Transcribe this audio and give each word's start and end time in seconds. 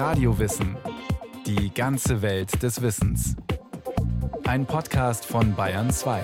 Radiowissen. 0.00 0.78
Die 1.44 1.74
ganze 1.74 2.22
Welt 2.22 2.62
des 2.62 2.80
Wissens. 2.80 3.36
Ein 4.44 4.64
Podcast 4.64 5.26
von 5.26 5.54
Bayern 5.54 5.90
2. 5.90 6.22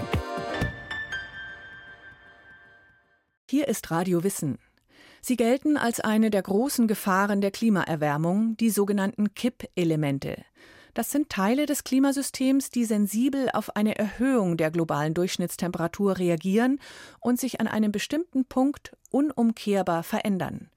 Hier 3.51 3.69
ist 3.69 3.91
Radio 3.91 4.25
Wissen. 4.25 4.57
Sie 5.21 5.37
gelten 5.37 5.77
als 5.77 6.01
eine 6.01 6.31
der 6.31 6.41
großen 6.41 6.89
Gefahren 6.89 7.43
der 7.43 7.51
Klimaerwärmung, 7.51 8.57
die 8.57 8.71
sogenannten 8.71 9.35
Kippelemente. 9.35 10.43
Das 10.95 11.11
sind 11.11 11.29
Teile 11.29 11.67
des 11.67 11.85
Klimasystems, 11.85 12.71
die 12.71 12.87
sensibel 12.87 13.51
auf 13.53 13.77
eine 13.77 13.99
Erhöhung 13.99 14.57
der 14.57 14.71
globalen 14.71 15.13
Durchschnittstemperatur 15.13 16.17
reagieren 16.17 16.81
und 17.21 17.39
sich 17.39 17.61
an 17.61 17.69
einem 17.69 17.93
bestimmten 17.93 18.47
Punkt 18.47 18.97
unumkehrbar 19.11 20.03
verändern. 20.03 20.71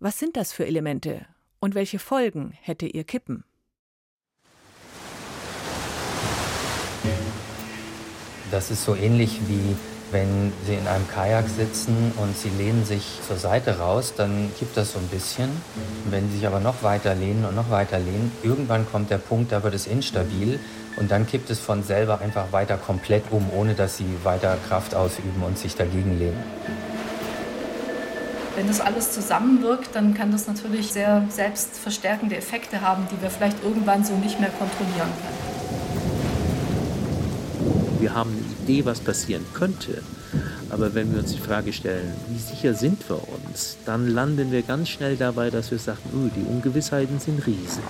Was 0.00 0.18
sind 0.18 0.36
das 0.36 0.52
für 0.52 0.66
Elemente 0.66 1.24
und 1.62 1.76
welche 1.76 2.00
Folgen 2.00 2.52
hätte 2.60 2.86
ihr 2.86 3.04
Kippen? 3.04 3.44
Das 8.50 8.70
ist 8.70 8.84
so 8.84 8.96
ähnlich 8.96 9.40
wie 9.46 9.76
wenn 10.10 10.52
Sie 10.66 10.74
in 10.74 10.86
einem 10.86 11.08
Kajak 11.08 11.48
sitzen 11.48 12.12
und 12.16 12.36
Sie 12.36 12.50
lehnen 12.50 12.84
sich 12.84 13.20
zur 13.26 13.36
Seite 13.36 13.78
raus, 13.78 14.12
dann 14.14 14.50
kippt 14.58 14.76
das 14.76 14.92
so 14.92 14.98
ein 14.98 15.06
bisschen. 15.06 15.48
Wenn 16.10 16.28
Sie 16.28 16.38
sich 16.38 16.46
aber 16.46 16.60
noch 16.60 16.82
weiter 16.82 17.14
lehnen 17.14 17.46
und 17.46 17.54
noch 17.54 17.70
weiter 17.70 17.98
lehnen, 17.98 18.30
irgendwann 18.42 18.84
kommt 18.90 19.10
der 19.10 19.18
Punkt, 19.18 19.52
da 19.52 19.62
wird 19.62 19.72
es 19.72 19.86
instabil 19.86 20.58
und 20.96 21.10
dann 21.10 21.26
kippt 21.26 21.48
es 21.48 21.60
von 21.60 21.82
selber 21.82 22.20
einfach 22.20 22.52
weiter 22.52 22.76
komplett 22.76 23.22
um, 23.30 23.48
ohne 23.56 23.74
dass 23.74 23.96
Sie 23.96 24.16
weiter 24.24 24.58
Kraft 24.68 24.94
ausüben 24.94 25.42
und 25.46 25.56
sich 25.56 25.76
dagegen 25.76 26.18
lehnen. 26.18 26.91
Wenn 28.56 28.66
das 28.66 28.80
alles 28.80 29.12
zusammenwirkt, 29.12 29.94
dann 29.94 30.14
kann 30.14 30.30
das 30.30 30.46
natürlich 30.46 30.92
sehr 30.92 31.24
selbstverstärkende 31.30 32.36
Effekte 32.36 32.80
haben, 32.80 33.06
die 33.10 33.20
wir 33.22 33.30
vielleicht 33.30 33.62
irgendwann 33.64 34.04
so 34.04 34.14
nicht 34.16 34.40
mehr 34.40 34.50
kontrollieren 34.50 35.08
können 35.08 35.52
wir 38.02 38.14
haben 38.14 38.30
eine 38.30 38.64
Idee, 38.64 38.84
was 38.84 39.00
passieren 39.00 39.44
könnte. 39.54 40.02
Aber 40.70 40.94
wenn 40.94 41.12
wir 41.12 41.20
uns 41.20 41.32
die 41.32 41.38
Frage 41.38 41.72
stellen, 41.72 42.12
wie 42.28 42.38
sicher 42.38 42.74
sind 42.74 43.08
wir 43.08 43.20
uns, 43.28 43.78
dann 43.86 44.08
landen 44.08 44.50
wir 44.50 44.62
ganz 44.62 44.88
schnell 44.88 45.16
dabei, 45.16 45.50
dass 45.50 45.70
wir 45.70 45.78
sagen, 45.78 46.00
oh, 46.12 46.28
die 46.34 46.44
Ungewissheiten 46.44 47.20
sind 47.20 47.46
riesig. 47.46 47.82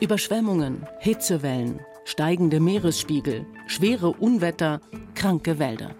Überschwemmungen, 0.00 0.86
Hitzewellen, 1.00 1.80
steigende 2.04 2.60
Meeresspiegel, 2.60 3.44
schwere 3.66 4.10
Unwetter, 4.12 4.80
kranke 5.14 5.58
Wälder. 5.58 5.90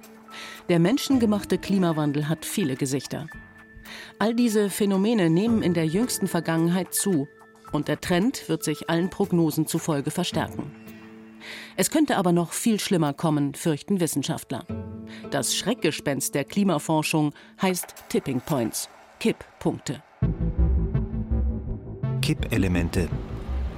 Der 0.70 0.78
menschengemachte 0.78 1.58
Klimawandel 1.58 2.28
hat 2.28 2.46
viele 2.46 2.76
Gesichter. 2.76 3.26
All 4.18 4.34
diese 4.34 4.70
Phänomene 4.70 5.28
nehmen 5.28 5.62
in 5.62 5.74
der 5.74 5.86
jüngsten 5.86 6.26
Vergangenheit 6.26 6.94
zu 6.94 7.28
und 7.72 7.88
der 7.88 8.00
Trend 8.00 8.48
wird 8.48 8.64
sich 8.64 8.88
allen 8.88 9.10
Prognosen 9.10 9.66
zufolge 9.66 10.10
verstärken. 10.10 10.72
Es 11.76 11.90
könnte 11.90 12.16
aber 12.16 12.32
noch 12.32 12.52
viel 12.52 12.80
schlimmer 12.80 13.12
kommen, 13.12 13.54
fürchten 13.54 14.00
Wissenschaftler. 14.00 14.64
Das 15.30 15.54
Schreckgespenst 15.54 16.34
der 16.34 16.44
Klimaforschung 16.44 17.34
heißt 17.60 17.94
Tipping 18.08 18.40
Points, 18.40 18.88
Kipppunkte. 19.20 20.02
Kippelemente. 22.22 23.08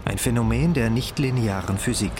Ein 0.04 0.18
Phänomen 0.18 0.72
der 0.72 0.88
nichtlinearen 0.88 1.78
Physik. 1.78 2.12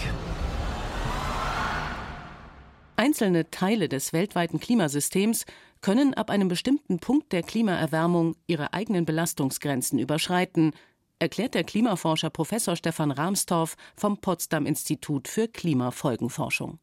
Einzelne 2.99 3.51
Teile 3.51 3.89
des 3.89 4.11
weltweiten 4.11 4.59
Klimasystems 4.59 5.45
können 5.81 6.15
ab 6.15 6.31
einem 6.31 6.47
bestimmten 6.47 6.97
Punkt 6.97 7.31
der 7.31 7.43
Klimaerwärmung 7.43 8.35
ihre 8.47 8.73
eigenen 8.73 9.05
Belastungsgrenzen 9.05 9.99
überschreiten, 9.99 10.71
erklärt 11.19 11.53
der 11.53 11.63
Klimaforscher 11.63 12.31
Professor 12.31 12.75
Stefan 12.75 13.11
Rahmstorff 13.11 13.77
vom 13.95 14.17
Potsdam 14.17 14.65
Institut 14.65 15.27
für 15.27 15.47
Klimafolgenforschung. 15.47 16.79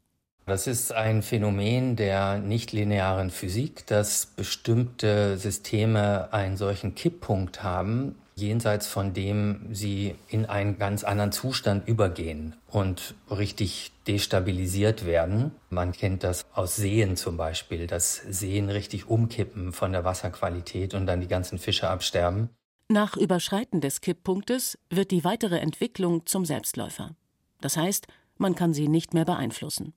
Das 0.47 0.69
ist 0.69 0.93
ein 0.93 1.22
Phänomen 1.22 1.97
der 1.97 2.39
nichtlinearen 2.39 3.31
Physik, 3.31 3.84
dass 3.87 4.27
bestimmte 4.27 5.37
Systeme 5.37 6.33
einen 6.33 6.56
solchen 6.56 6.94
Kipppunkt 6.94 7.65
haben, 7.65 8.15
jenseits 8.34 8.87
von 8.87 9.15
dem 9.15 9.72
sie 9.72 10.17
in 10.28 10.47
einen 10.47 10.78
ganz 10.78 11.05
anderen 11.05 11.33
Zustand 11.33 11.89
übergehen 11.89 12.56
und 12.69 13.15
richtig 13.31 13.93
destabilisiert 14.06 15.06
werden. 15.06 15.53
Man 15.71 15.93
kennt 15.93 16.25
das 16.25 16.45
aus 16.53 16.77
Seen 16.77 17.17
zum 17.17 17.37
Beispiel, 17.37 17.87
dass 17.87 18.17
Seen 18.17 18.69
richtig 18.71 19.09
umkippen 19.09 19.72
von 19.72 19.93
der 19.93 20.05
Wasserqualität 20.05 20.95
und 20.95 21.06
dann 21.06 21.21
die 21.21 21.28
ganzen 21.28 21.59
Fische 21.59 21.89
absterben. 21.89 22.50
Nach 22.89 23.17
Überschreiten 23.17 23.81
des 23.81 24.00
Kipppunktes 24.00 24.78
wird 24.91 25.11
die 25.11 25.25
weitere 25.25 25.59
Entwicklung 25.59 26.27
zum 26.27 26.45
Selbstläufer. 26.45 27.16
Das 27.61 27.77
heißt, 27.77 28.09
man 28.37 28.55
kann 28.55 28.75
sie 28.75 28.89
nicht 28.89 29.15
mehr 29.15 29.25
beeinflussen. 29.25 29.95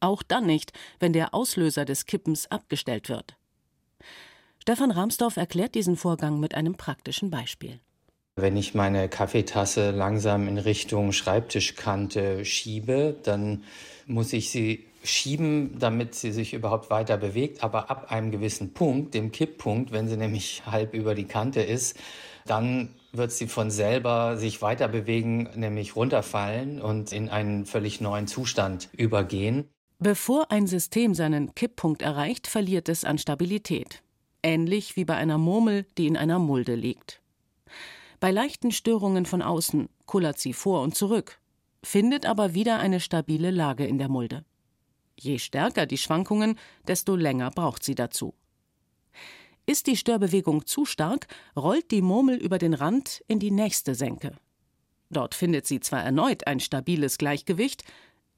Auch 0.00 0.22
dann 0.22 0.46
nicht, 0.46 0.72
wenn 1.00 1.12
der 1.12 1.34
Auslöser 1.34 1.84
des 1.84 2.06
Kippens 2.06 2.48
abgestellt 2.50 3.08
wird. 3.08 3.37
Stefan 4.68 4.90
Ramsdorff 4.90 5.38
erklärt 5.38 5.74
diesen 5.74 5.96
Vorgang 5.96 6.40
mit 6.40 6.54
einem 6.54 6.74
praktischen 6.74 7.30
Beispiel. 7.30 7.80
Wenn 8.36 8.54
ich 8.54 8.74
meine 8.74 9.08
Kaffeetasse 9.08 9.92
langsam 9.92 10.46
in 10.46 10.58
Richtung 10.58 11.12
Schreibtischkante 11.12 12.44
schiebe, 12.44 13.16
dann 13.22 13.64
muss 14.04 14.34
ich 14.34 14.50
sie 14.50 14.84
schieben, 15.02 15.78
damit 15.78 16.14
sie 16.14 16.32
sich 16.32 16.52
überhaupt 16.52 16.90
weiter 16.90 17.16
bewegt. 17.16 17.64
Aber 17.64 17.90
ab 17.90 18.12
einem 18.12 18.30
gewissen 18.30 18.74
Punkt, 18.74 19.14
dem 19.14 19.32
Kipppunkt, 19.32 19.90
wenn 19.90 20.06
sie 20.06 20.18
nämlich 20.18 20.66
halb 20.66 20.92
über 20.92 21.14
die 21.14 21.24
Kante 21.24 21.62
ist, 21.62 21.96
dann 22.44 22.94
wird 23.12 23.32
sie 23.32 23.46
von 23.46 23.70
selber 23.70 24.36
sich 24.36 24.60
weiter 24.60 24.88
bewegen, 24.88 25.48
nämlich 25.54 25.96
runterfallen 25.96 26.82
und 26.82 27.10
in 27.10 27.30
einen 27.30 27.64
völlig 27.64 28.02
neuen 28.02 28.26
Zustand 28.26 28.90
übergehen. 28.92 29.70
Bevor 29.98 30.50
ein 30.50 30.66
System 30.66 31.14
seinen 31.14 31.54
Kipppunkt 31.54 32.02
erreicht, 32.02 32.46
verliert 32.46 32.90
es 32.90 33.06
an 33.06 33.16
Stabilität. 33.16 34.02
Ähnlich 34.48 34.96
wie 34.96 35.04
bei 35.04 35.14
einer 35.14 35.36
Murmel, 35.36 35.84
die 35.98 36.06
in 36.06 36.16
einer 36.16 36.38
Mulde 36.38 36.74
liegt. 36.74 37.20
Bei 38.18 38.30
leichten 38.30 38.72
Störungen 38.72 39.26
von 39.26 39.42
außen 39.42 39.90
kullert 40.06 40.38
sie 40.38 40.54
vor 40.54 40.80
und 40.80 40.94
zurück, 40.94 41.38
findet 41.82 42.24
aber 42.24 42.54
wieder 42.54 42.78
eine 42.78 42.98
stabile 42.98 43.50
Lage 43.50 43.84
in 43.84 43.98
der 43.98 44.08
Mulde. 44.08 44.46
Je 45.20 45.38
stärker 45.38 45.84
die 45.84 45.98
Schwankungen, 45.98 46.58
desto 46.86 47.14
länger 47.14 47.50
braucht 47.50 47.84
sie 47.84 47.94
dazu. 47.94 48.32
Ist 49.66 49.86
die 49.86 49.98
Störbewegung 49.98 50.64
zu 50.64 50.86
stark, 50.86 51.26
rollt 51.54 51.90
die 51.90 52.00
Murmel 52.00 52.36
über 52.38 52.56
den 52.56 52.72
Rand 52.72 53.22
in 53.28 53.40
die 53.40 53.50
nächste 53.50 53.94
Senke. 53.94 54.32
Dort 55.10 55.34
findet 55.34 55.66
sie 55.66 55.80
zwar 55.80 56.02
erneut 56.02 56.46
ein 56.46 56.60
stabiles 56.60 57.18
Gleichgewicht, 57.18 57.84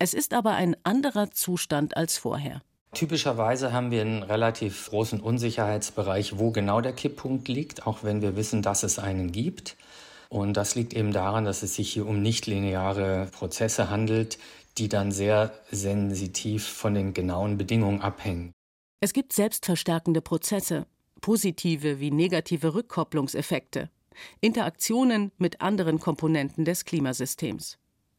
es 0.00 0.12
ist 0.14 0.34
aber 0.34 0.54
ein 0.54 0.74
anderer 0.82 1.30
Zustand 1.30 1.96
als 1.96 2.18
vorher. 2.18 2.62
Typischerweise 2.92 3.72
haben 3.72 3.90
wir 3.90 4.02
einen 4.02 4.22
relativ 4.22 4.90
großen 4.90 5.20
Unsicherheitsbereich, 5.20 6.38
wo 6.38 6.50
genau 6.50 6.80
der 6.80 6.92
Kipppunkt 6.92 7.46
liegt, 7.48 7.86
auch 7.86 8.02
wenn 8.02 8.20
wir 8.20 8.36
wissen, 8.36 8.62
dass 8.62 8.82
es 8.82 8.98
einen 8.98 9.30
gibt. 9.30 9.76
Und 10.28 10.56
das 10.56 10.74
liegt 10.74 10.94
eben 10.94 11.12
daran, 11.12 11.44
dass 11.44 11.62
es 11.62 11.76
sich 11.76 11.92
hier 11.92 12.06
um 12.06 12.20
nichtlineare 12.20 13.28
Prozesse 13.32 13.90
handelt, 13.90 14.38
die 14.78 14.88
dann 14.88 15.12
sehr 15.12 15.52
sensitiv 15.70 16.66
von 16.66 16.94
den 16.94 17.14
genauen 17.14 17.58
Bedingungen 17.58 18.00
abhängen. 18.00 18.52
Es 19.00 19.12
gibt 19.12 19.32
selbstverstärkende 19.32 20.20
Prozesse, 20.20 20.86
positive 21.20 22.00
wie 22.00 22.10
negative 22.10 22.74
Rückkopplungseffekte, 22.74 23.88
Interaktionen 24.40 25.32
mit 25.38 25.60
anderen 25.60 26.00
Komponenten 26.00 26.64
des 26.64 26.84
Klimasystems. 26.84 27.78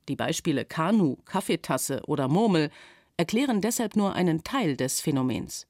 Die 0.09 0.15
Beispiele 0.15 0.65
Kanu, 0.65 1.17
Kaffeetasse 1.25 2.01
oder 2.07 2.27
Murmel 2.27 2.71
erklären 3.17 3.61
deshalb 3.61 3.95
nur 3.95 4.13
einen 4.13 4.43
Teil 4.43 4.75
des 4.75 5.01
Phänomens. 5.01 5.67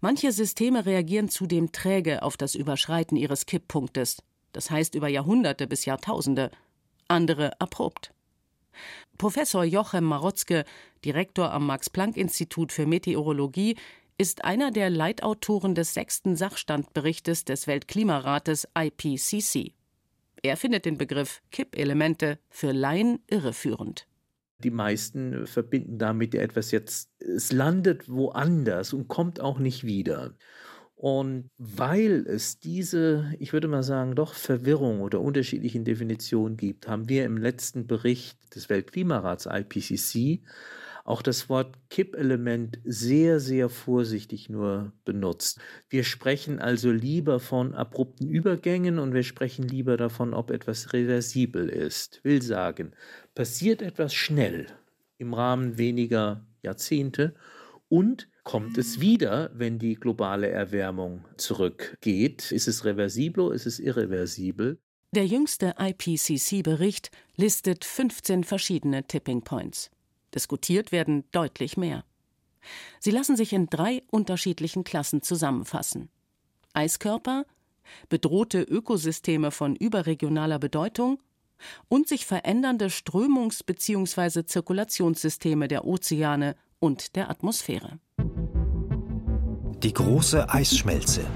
Manche 0.00 0.32
Systeme 0.32 0.84
reagieren 0.84 1.28
zudem 1.28 1.70
träge 1.70 2.22
auf 2.22 2.36
das 2.36 2.54
Überschreiten 2.54 3.16
ihres 3.16 3.46
Kipppunktes, 3.46 4.22
das 4.52 4.70
heißt 4.70 4.94
über 4.94 5.08
Jahrhunderte 5.08 5.66
bis 5.66 5.84
Jahrtausende, 5.84 6.50
andere 7.08 7.60
abrupt. 7.60 8.12
Professor 9.18 9.64
Jochem 9.64 10.04
Marotzke, 10.04 10.64
Direktor 11.04 11.52
am 11.52 11.66
Max-Planck-Institut 11.66 12.72
für 12.72 12.86
Meteorologie, 12.86 13.76
ist 14.18 14.44
einer 14.44 14.70
der 14.70 14.90
Leitautoren 14.90 15.74
des 15.74 15.94
sechsten 15.94 16.36
Sachstandberichtes 16.36 17.44
des 17.44 17.66
Weltklimarates 17.66 18.68
IPCC. 18.76 19.72
Er 20.42 20.56
findet 20.56 20.84
den 20.84 20.98
Begriff 20.98 21.42
Kippelemente 21.50 22.38
für 22.50 22.72
Laien 22.72 23.20
irreführend. 23.28 24.06
Die 24.62 24.70
meisten 24.70 25.46
verbinden 25.46 25.98
damit 25.98 26.34
etwas 26.34 26.70
jetzt, 26.70 27.10
es 27.18 27.52
landet 27.52 28.08
woanders 28.08 28.92
und 28.92 29.08
kommt 29.08 29.40
auch 29.40 29.58
nicht 29.58 29.84
wieder. 29.84 30.34
Und 30.94 31.50
weil 31.58 32.24
es 32.28 32.60
diese, 32.60 33.34
ich 33.40 33.52
würde 33.52 33.66
mal 33.66 33.82
sagen, 33.82 34.14
doch 34.14 34.34
Verwirrung 34.34 35.00
oder 35.00 35.20
unterschiedlichen 35.20 35.84
Definitionen 35.84 36.56
gibt, 36.56 36.86
haben 36.86 37.08
wir 37.08 37.24
im 37.24 37.36
letzten 37.36 37.88
Bericht 37.88 38.54
des 38.54 38.68
Weltklimarats 38.68 39.46
IPCC 39.50 40.42
auch 41.04 41.22
das 41.22 41.48
Wort 41.48 41.74
Kippelement 41.90 42.78
sehr, 42.84 43.40
sehr 43.40 43.68
vorsichtig 43.68 44.48
nur 44.48 44.92
benutzt. 45.04 45.60
Wir 45.88 46.04
sprechen 46.04 46.58
also 46.58 46.90
lieber 46.90 47.40
von 47.40 47.74
abrupten 47.74 48.28
Übergängen 48.28 48.98
und 48.98 49.14
wir 49.14 49.22
sprechen 49.22 49.66
lieber 49.66 49.96
davon, 49.96 50.34
ob 50.34 50.50
etwas 50.50 50.92
reversibel 50.92 51.68
ist. 51.68 52.20
Will 52.24 52.42
sagen, 52.42 52.92
passiert 53.34 53.82
etwas 53.82 54.14
schnell 54.14 54.66
im 55.18 55.34
Rahmen 55.34 55.78
weniger 55.78 56.46
Jahrzehnte 56.62 57.34
und 57.88 58.28
kommt 58.44 58.78
es 58.78 59.00
wieder, 59.00 59.50
wenn 59.54 59.78
die 59.78 59.94
globale 59.94 60.48
Erwärmung 60.48 61.24
zurückgeht? 61.36 62.50
Ist 62.50 62.68
es 62.68 62.84
reversibel, 62.84 63.52
ist 63.52 63.66
es 63.66 63.78
irreversibel? 63.78 64.78
Der 65.14 65.26
jüngste 65.26 65.74
IPCC-Bericht 65.78 67.10
listet 67.36 67.84
15 67.84 68.44
verschiedene 68.44 69.06
Tipping 69.06 69.42
Points. 69.42 69.90
Diskutiert 70.34 70.92
werden 70.92 71.24
deutlich 71.32 71.76
mehr. 71.76 72.04
Sie 73.00 73.10
lassen 73.10 73.36
sich 73.36 73.52
in 73.52 73.66
drei 73.66 74.02
unterschiedlichen 74.10 74.84
Klassen 74.84 75.22
zusammenfassen. 75.22 76.08
Eiskörper, 76.72 77.44
bedrohte 78.08 78.62
Ökosysteme 78.62 79.50
von 79.50 79.76
überregionaler 79.76 80.58
Bedeutung 80.58 81.18
und 81.88 82.08
sich 82.08 82.26
verändernde 82.26 82.86
Strömungs- 82.86 83.64
bzw. 83.64 84.44
Zirkulationssysteme 84.44 85.68
der 85.68 85.84
Ozeane 85.84 86.56
und 86.78 87.16
der 87.16 87.30
Atmosphäre. 87.30 87.98
Die 89.82 89.92
große 89.92 90.48
Eisschmelze. 90.48 91.26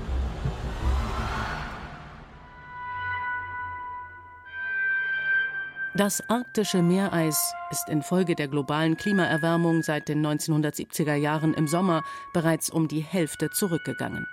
Das 5.97 6.23
arktische 6.29 6.83
Meereis 6.83 7.55
ist 7.71 7.89
infolge 7.89 8.35
der 8.35 8.49
globalen 8.49 8.99
Klimaerwärmung 8.99 9.83
seit 9.83 10.09
den 10.09 10.27
1970er 10.27 11.15
Jahren 11.15 11.55
im 11.55 11.67
Sommer 11.67 12.05
bereits 12.35 12.69
um 12.69 12.87
die 12.87 13.01
Hälfte 13.01 13.49
zurückgegangen. 13.49 14.27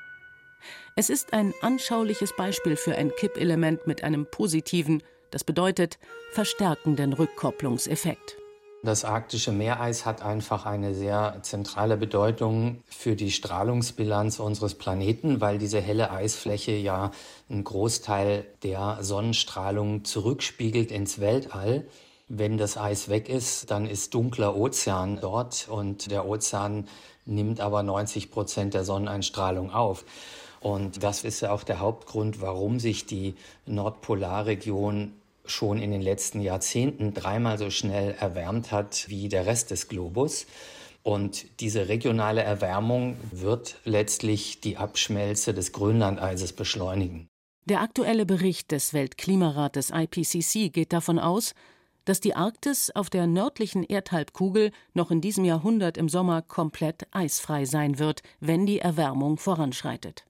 Es 0.98 1.10
ist 1.10 1.32
ein 1.32 1.54
anschauliches 1.62 2.36
Beispiel 2.36 2.76
für 2.76 2.96
ein 2.96 3.12
Kippelement 3.16 3.88
mit 3.88 4.04
einem 4.04 4.26
positiven, 4.26 5.02
das 5.32 5.46
bedeutet 5.46 6.00
verstärkenden 6.34 7.14
Rückkopplungseffekt. 7.14 8.43
Das 8.86 9.06
arktische 9.06 9.54
Meereis 9.54 10.06
hat 10.06 10.22
einfach 10.22 10.66
eine 10.66 10.94
sehr 10.94 11.40
zentrale 11.42 11.96
Bedeutung 11.96 12.84
für 12.90 13.16
die 13.16 13.32
Strahlungsbilanz 13.32 14.42
unseres 14.42 14.76
Planeten, 14.76 15.40
weil 15.40 15.58
diese 15.58 15.80
helle 15.80 16.12
Eisfläche 16.12 16.74
ja 16.74 17.12
einen 17.50 17.64
Großteil 17.64 18.46
der 18.62 18.98
Sonnenstrahlung 19.00 20.04
zurückspiegelt 20.04 20.92
ins 20.92 21.22
Weltall. 21.22 21.88
Wenn 22.28 22.58
das 22.58 22.76
Eis 22.76 23.08
weg 23.08 23.30
ist, 23.30 23.72
dann 23.72 23.86
ist 23.86 24.14
dunkler 24.14 24.54
Ozean 24.58 25.18
dort 25.22 25.70
und 25.70 26.12
der 26.12 26.28
Ozean 26.28 26.90
nimmt 27.26 27.62
aber 27.62 27.84
90 27.84 28.32
Prozent 28.32 28.74
der 28.74 28.84
Sonneneinstrahlung 28.84 29.72
auf. 29.72 30.04
Und 30.60 31.04
das 31.04 31.24
ist 31.24 31.40
ja 31.40 31.54
auch 31.54 31.64
der 31.64 31.80
Hauptgrund, 31.80 32.42
warum 32.42 32.82
sich 32.82 33.06
die 33.06 33.36
Nordpolarregion 33.66 35.14
schon 35.46 35.82
in 35.82 35.92
den 35.92 36.02
letzten 36.02 36.42
Jahrzehnten 36.42 37.14
dreimal 37.14 37.58
so 37.58 37.70
schnell 37.70 38.16
erwärmt 38.20 38.72
hat 38.72 39.06
wie 39.10 39.30
der 39.30 39.46
Rest 39.46 39.72
des 39.72 39.88
Globus. 39.88 40.46
Und 41.04 41.60
diese 41.60 41.90
regionale 41.90 42.44
Erwärmung 42.44 43.18
wird 43.32 43.76
letztlich 43.84 44.62
die 44.62 44.78
Abschmelze 44.78 45.54
des 45.54 45.74
Grönlandeises 45.74 46.54
beschleunigen. 46.54 47.28
Der 47.66 47.82
aktuelle 47.82 48.26
Bericht 48.26 48.72
des 48.72 48.94
Weltklimarates 48.94 49.92
IPCC 49.94 50.72
geht 50.72 50.94
davon 50.94 51.20
aus, 51.20 51.54
dass 52.06 52.20
die 52.20 52.36
Arktis 52.36 52.92
auf 52.92 53.10
der 53.10 53.28
nördlichen 53.28 53.84
Erdhalbkugel 53.84 54.72
noch 54.94 55.12
in 55.12 55.22
diesem 55.22 55.46
Jahrhundert 55.46 55.98
im 55.98 56.10
Sommer 56.10 56.42
komplett 56.42 57.08
eisfrei 57.12 57.66
sein 57.66 58.00
wird, 58.00 58.22
wenn 58.40 58.66
die 58.66 58.80
Erwärmung 58.80 59.38
voranschreitet. 59.38 60.26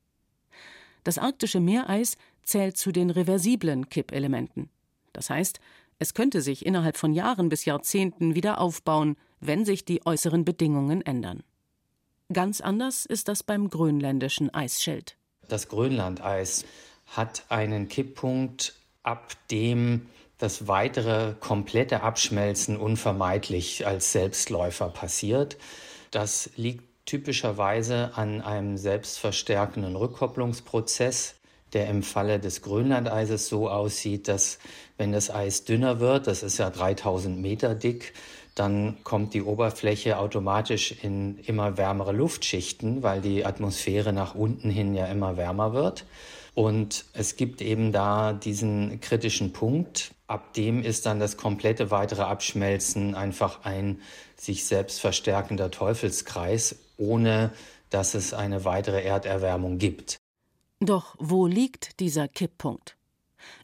Das 1.04 1.18
arktische 1.18 1.60
Meereis 1.60 2.18
zählt 2.44 2.78
zu 2.78 2.92
den 2.92 3.10
reversiblen 3.10 3.90
Kippelementen. 3.90 4.70
Das 5.14 5.30
heißt, 5.30 5.60
es 6.00 6.14
könnte 6.14 6.42
sich 6.42 6.66
innerhalb 6.66 6.98
von 6.98 7.14
Jahren 7.14 7.50
bis 7.50 7.66
Jahrzehnten 7.66 8.36
wieder 8.36 8.60
aufbauen, 8.60 9.16
wenn 9.40 9.66
sich 9.66 9.86
die 9.86 10.06
äußeren 10.06 10.44
Bedingungen 10.44 11.02
ändern. 11.02 11.44
Ganz 12.32 12.62
anders 12.62 13.06
ist 13.06 13.28
das 13.28 13.44
beim 13.44 13.70
grönländischen 13.70 14.54
Eisschild. 14.54 15.18
Das 15.48 15.68
Grönlandeis 15.68 16.66
hat 17.08 17.46
einen 17.50 17.88
Kipppunkt, 17.90 18.74
ab 19.04 19.34
dem 19.52 20.08
das 20.38 20.68
weitere 20.68 21.36
komplette 21.40 22.02
Abschmelzen 22.02 22.76
unvermeidlich 22.78 23.86
als 23.86 24.12
Selbstläufer 24.12 24.90
passiert. 24.90 25.58
Das 26.12 26.50
liegt 26.56 26.84
typischerweise 27.06 28.12
an 28.16 28.42
einem 28.42 28.78
selbstverstärkenden 28.78 29.96
Rückkopplungsprozess, 29.96 31.36
der 31.74 31.88
im 31.88 32.04
Falle 32.04 32.40
des 32.40 32.62
Grönlandeises 32.62 33.48
so 33.48 33.70
aussieht, 33.70 34.28
dass 34.28 34.60
wenn 34.98 35.12
das 35.12 35.30
Eis 35.30 35.66
dünner 35.66 36.00
wird, 36.00 36.28
das 36.28 36.44
ist 36.44 36.58
ja 36.58 36.70
3000 36.70 37.40
Meter 37.40 37.76
dick, 37.76 38.14
dann 38.56 38.98
kommt 39.04 39.34
die 39.34 39.42
Oberfläche 39.42 40.20
automatisch 40.20 40.94
in 41.02 41.40
immer 41.40 41.78
wärmere 41.78 42.12
Luftschichten, 42.12 43.02
weil 43.02 43.22
die 43.22 43.46
Atmosphäre 43.46 44.14
nach 44.14 44.36
unten 44.36 44.70
hin 44.70 44.94
ja 44.94 45.08
immer 45.08 45.38
wärmer 45.38 45.74
wird. 45.74 46.06
Und 46.54 47.06
es 47.14 47.36
gibt 47.36 47.62
eben 47.62 47.92
da 47.92 48.34
diesen 48.34 49.02
kritischen 49.02 49.54
Punkt, 49.54 50.12
ab 50.28 50.54
dem 50.54 50.84
ist 50.84 51.08
dann 51.08 51.20
das 51.20 51.36
komplette 51.36 51.90
weitere 51.90 52.22
Abschmelzen 52.22 53.16
einfach 53.16 53.66
ein 53.66 54.02
sich 54.38 54.66
selbst 54.66 55.02
verstärkender 55.02 55.72
Teufelskreis, 55.72 56.76
ohne 56.98 57.52
dass 57.90 58.14
es 58.14 58.34
eine 58.36 58.66
weitere 58.66 59.02
Erderwärmung 59.02 59.80
gibt. 59.80 60.18
Doch 60.86 61.16
wo 61.18 61.48
liegt 61.48 62.02
dieser 62.02 62.28
Kipppunkt? 62.28 62.98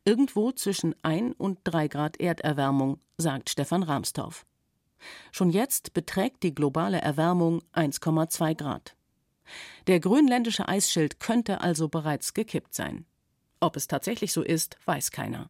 Irgendwo 0.05 0.53
zwischen 0.53 0.95
1 1.03 1.35
und 1.37 1.59
3 1.65 1.89
Grad 1.89 2.17
Erderwärmung, 2.17 2.97
sagt 3.17 3.49
Stefan 3.49 3.83
Rahmstorff. 3.83 4.45
Schon 5.33 5.49
jetzt 5.49 5.93
beträgt 5.93 6.43
die 6.43 6.55
globale 6.55 7.01
Erwärmung 7.01 7.61
1,2 7.73 8.55
Grad. 8.55 8.95
Der 9.87 9.99
grönländische 9.99 10.69
Eisschild 10.69 11.19
könnte 11.19 11.59
also 11.59 11.89
bereits 11.89 12.33
gekippt 12.33 12.73
sein. 12.73 13.05
Ob 13.59 13.75
es 13.75 13.87
tatsächlich 13.87 14.31
so 14.31 14.41
ist, 14.41 14.77
weiß 14.85 15.11
keiner. 15.11 15.49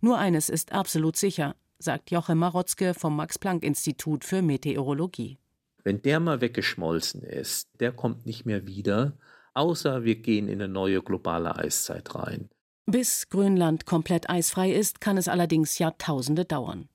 Nur 0.00 0.18
eines 0.18 0.48
ist 0.48 0.70
absolut 0.70 1.16
sicher, 1.16 1.56
sagt 1.80 2.12
Joachim 2.12 2.38
Marotzke 2.38 2.94
vom 2.94 3.16
Max-Planck-Institut 3.16 4.24
für 4.24 4.40
Meteorologie. 4.40 5.38
Wenn 5.82 6.00
der 6.02 6.20
mal 6.20 6.40
weggeschmolzen 6.40 7.22
ist, 7.22 7.70
der 7.80 7.90
kommt 7.90 8.24
nicht 8.24 8.46
mehr 8.46 8.68
wieder, 8.68 9.16
außer 9.54 10.04
wir 10.04 10.16
gehen 10.16 10.48
in 10.48 10.60
eine 10.60 10.72
neue 10.72 11.02
globale 11.02 11.56
Eiszeit 11.56 12.14
rein. 12.14 12.48
Bis 12.86 13.28
Grönland 13.28 13.86
komplett 13.86 14.28
eisfrei 14.28 14.72
ist, 14.72 15.00
kann 15.00 15.16
es 15.16 15.28
allerdings 15.28 15.78
Jahrtausende 15.78 16.44
dauern. 16.44 16.88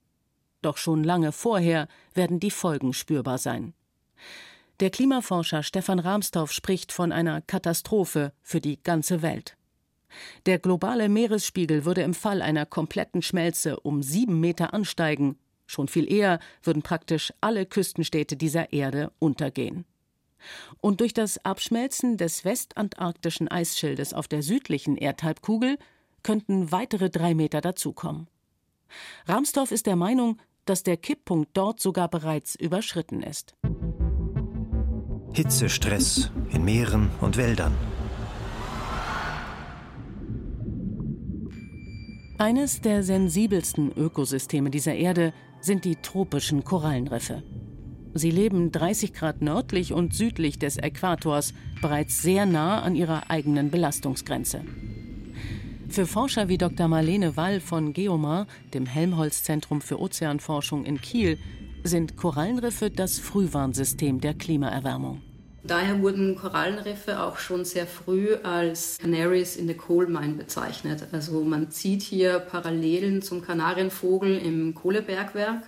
Doch 0.62 0.77
schon 0.77 1.03
lange 1.03 1.32
vorher 1.32 1.88
werden 2.13 2.39
die 2.39 2.51
Folgen 2.51 2.94
spürbar 2.94 3.38
sein. 3.38 3.74
Der 4.82 4.89
Klimaforscher 4.89 5.63
Stefan 5.63 6.00
Rahmstorff 6.00 6.51
spricht 6.51 6.91
von 6.91 7.12
einer 7.12 7.41
Katastrophe 7.41 8.34
für 8.41 8.60
die 8.60 8.82
ganze 8.82 9.22
Welt. 9.22 9.56
Der 10.46 10.60
globale 10.60 11.08
Meeresspiegel 11.08 11.86
würde 11.86 12.01
im 12.01 12.13
Fall 12.13 12.41
einer 12.41 12.65
kompletten 12.65 13.22
Schmelze 13.22 13.80
um 13.80 14.03
sieben 14.03 14.39
Meter 14.39 14.74
ansteigen. 14.74 15.38
Schon 15.65 15.88
viel 15.88 16.12
eher 16.12 16.39
würden 16.63 16.82
praktisch 16.82 17.34
alle 17.41 17.65
Küstenstädte 17.65 18.36
dieser 18.36 18.74
Erde 18.74 19.12
untergehen. 19.20 19.86
Und 20.82 21.01
durch 21.01 21.13
das 21.13 21.44
Abschmelzen 21.44 22.18
des 22.18 22.46
westantarktischen 22.46 23.48
Eisschildes 23.48 24.13
auf 24.13 24.27
der 24.27 24.44
südlichen 24.44 24.98
Erdhalbkugel 24.98 25.77
könnten 26.24 26.72
weitere 26.72 27.10
drei 27.10 27.34
Meter 27.34 27.62
dazukommen. 27.62 28.27
Ramsdorff 29.25 29.72
ist 29.72 29.86
der 29.86 29.96
Meinung, 29.96 30.38
dass 30.65 30.84
der 30.84 30.98
Kipppunkt 30.98 31.51
dort 31.54 31.80
sogar 31.80 32.10
bereits 32.10 32.56
überschritten 32.56 33.22
ist. 33.22 33.56
Hitzestress 35.34 36.32
in 36.51 36.63
Meeren 36.63 37.12
und 37.22 37.38
Wäldern. 37.38 37.75
Eines 42.38 42.82
der 42.82 43.04
sensibelsten 43.04 43.92
Ökosysteme 43.96 44.70
dieser 44.70 44.96
Erde 44.96 45.34
sind 45.62 45.86
die 45.86 45.96
tropischen 45.96 46.63
Korallenriffe. 46.63 47.44
Sie 48.17 48.31
leben 48.31 48.72
30 48.72 49.13
Grad 49.13 49.41
nördlich 49.41 49.91
und 49.91 50.13
südlich 50.13 50.57
des 50.57 50.77
Äquators, 50.77 51.53
bereits 51.81 52.22
sehr 52.22 52.45
nah 52.45 52.81
an 52.81 52.95
ihrer 52.95 53.29
eigenen 53.29 53.72
Belastungsgrenze. 53.72 54.62
Für 55.89 56.07
Forscher 56.07 56.48
wie 56.48 56.57
Dr. 56.57 56.88
Marlene 56.88 57.36
Wall 57.36 57.60
von 57.60 57.91
Geomar, 57.91 58.48
dem 58.74 58.86
Helmholtz-Zentrum 58.86 59.81
für 59.81 60.00
Ozeanforschung 60.00 60.86
in 60.86 61.01
Kiel, 61.01 61.38
sind 61.84 62.15
Korallenriffe 62.15 62.89
das 62.89 63.19
Frühwarnsystem 63.19 64.22
der 64.22 64.34
Klimaerwärmung. 64.34 65.22
Daher 65.67 66.01
wurden 66.01 66.36
Korallenriffe 66.36 67.19
auch 67.22 67.38
schon 67.38 67.65
sehr 67.65 67.88
früh 67.88 68.36
als 68.43 68.98
Canaries 69.00 69.57
in 69.57 69.67
the 69.67 69.74
Coal 69.74 70.07
Mine 70.07 70.36
bezeichnet. 70.36 71.07
Also 71.12 71.43
man 71.43 71.69
zieht 71.69 72.03
hier 72.03 72.39
Parallelen 72.39 73.22
zum 73.22 73.41
Kanarienvogel 73.41 74.38
im 74.38 74.74
Kohlebergwerk 74.74 75.63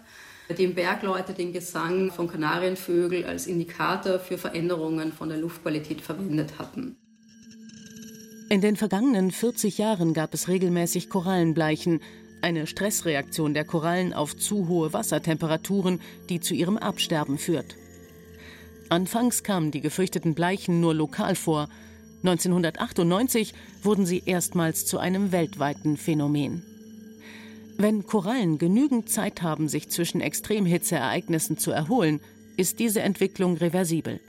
dem 0.53 0.75
Bergleute 0.75 1.33
den 1.33 1.51
Gesang 1.51 2.11
von 2.11 2.27
Kanarienvögeln 2.27 3.25
als 3.25 3.47
Indikator 3.47 4.19
für 4.19 4.37
Veränderungen 4.37 5.11
von 5.11 5.29
der 5.29 5.37
Luftqualität 5.37 6.01
verwendet 6.01 6.57
hatten. 6.57 6.95
In 8.49 8.61
den 8.61 8.77
vergangenen 8.77 9.31
40 9.31 9.77
Jahren 9.77 10.13
gab 10.13 10.33
es 10.33 10.47
regelmäßig 10.47 11.09
Korallenbleichen, 11.09 11.99
eine 12.41 12.65
Stressreaktion 12.65 13.53
der 13.53 13.65
Korallen 13.65 14.13
auf 14.13 14.37
zu 14.37 14.69
hohe 14.69 14.93
Wassertemperaturen, 14.93 15.99
die 16.29 16.39
zu 16.39 16.53
ihrem 16.53 16.77
Absterben 16.77 17.37
führt. 17.37 17.75
Anfangs 18.89 19.43
kamen 19.43 19.71
die 19.71 19.81
gefürchteten 19.81 20.33
Bleichen 20.33 20.79
nur 20.79 20.93
lokal 20.93 21.35
vor. 21.35 21.67
1998 22.23 23.53
wurden 23.83 24.05
sie 24.05 24.23
erstmals 24.25 24.85
zu 24.85 24.97
einem 24.97 25.33
weltweiten 25.33 25.97
Phänomen. 25.97 26.63
Wenn 27.79 28.07
Korallen 28.07 28.57
genügend 28.57 29.07
Zeit 29.07 29.43
haben, 29.43 29.67
sich 29.67 29.89
zwischen 29.89 30.19
Extremhitzeereignissen 30.19 31.60
zu 31.60 31.69
erholen, 31.72 32.22
ist 32.57 32.79
diese 32.79 33.01
Entwicklung 33.01 33.55
reversibel. 33.55 34.19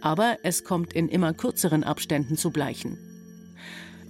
Aber 0.00 0.38
es 0.42 0.64
kommt 0.64 0.92
in 0.92 1.08
immer 1.08 1.32
kürzeren 1.32 1.84
Abständen 1.84 2.36
zu 2.36 2.50
Bleichen. 2.50 2.98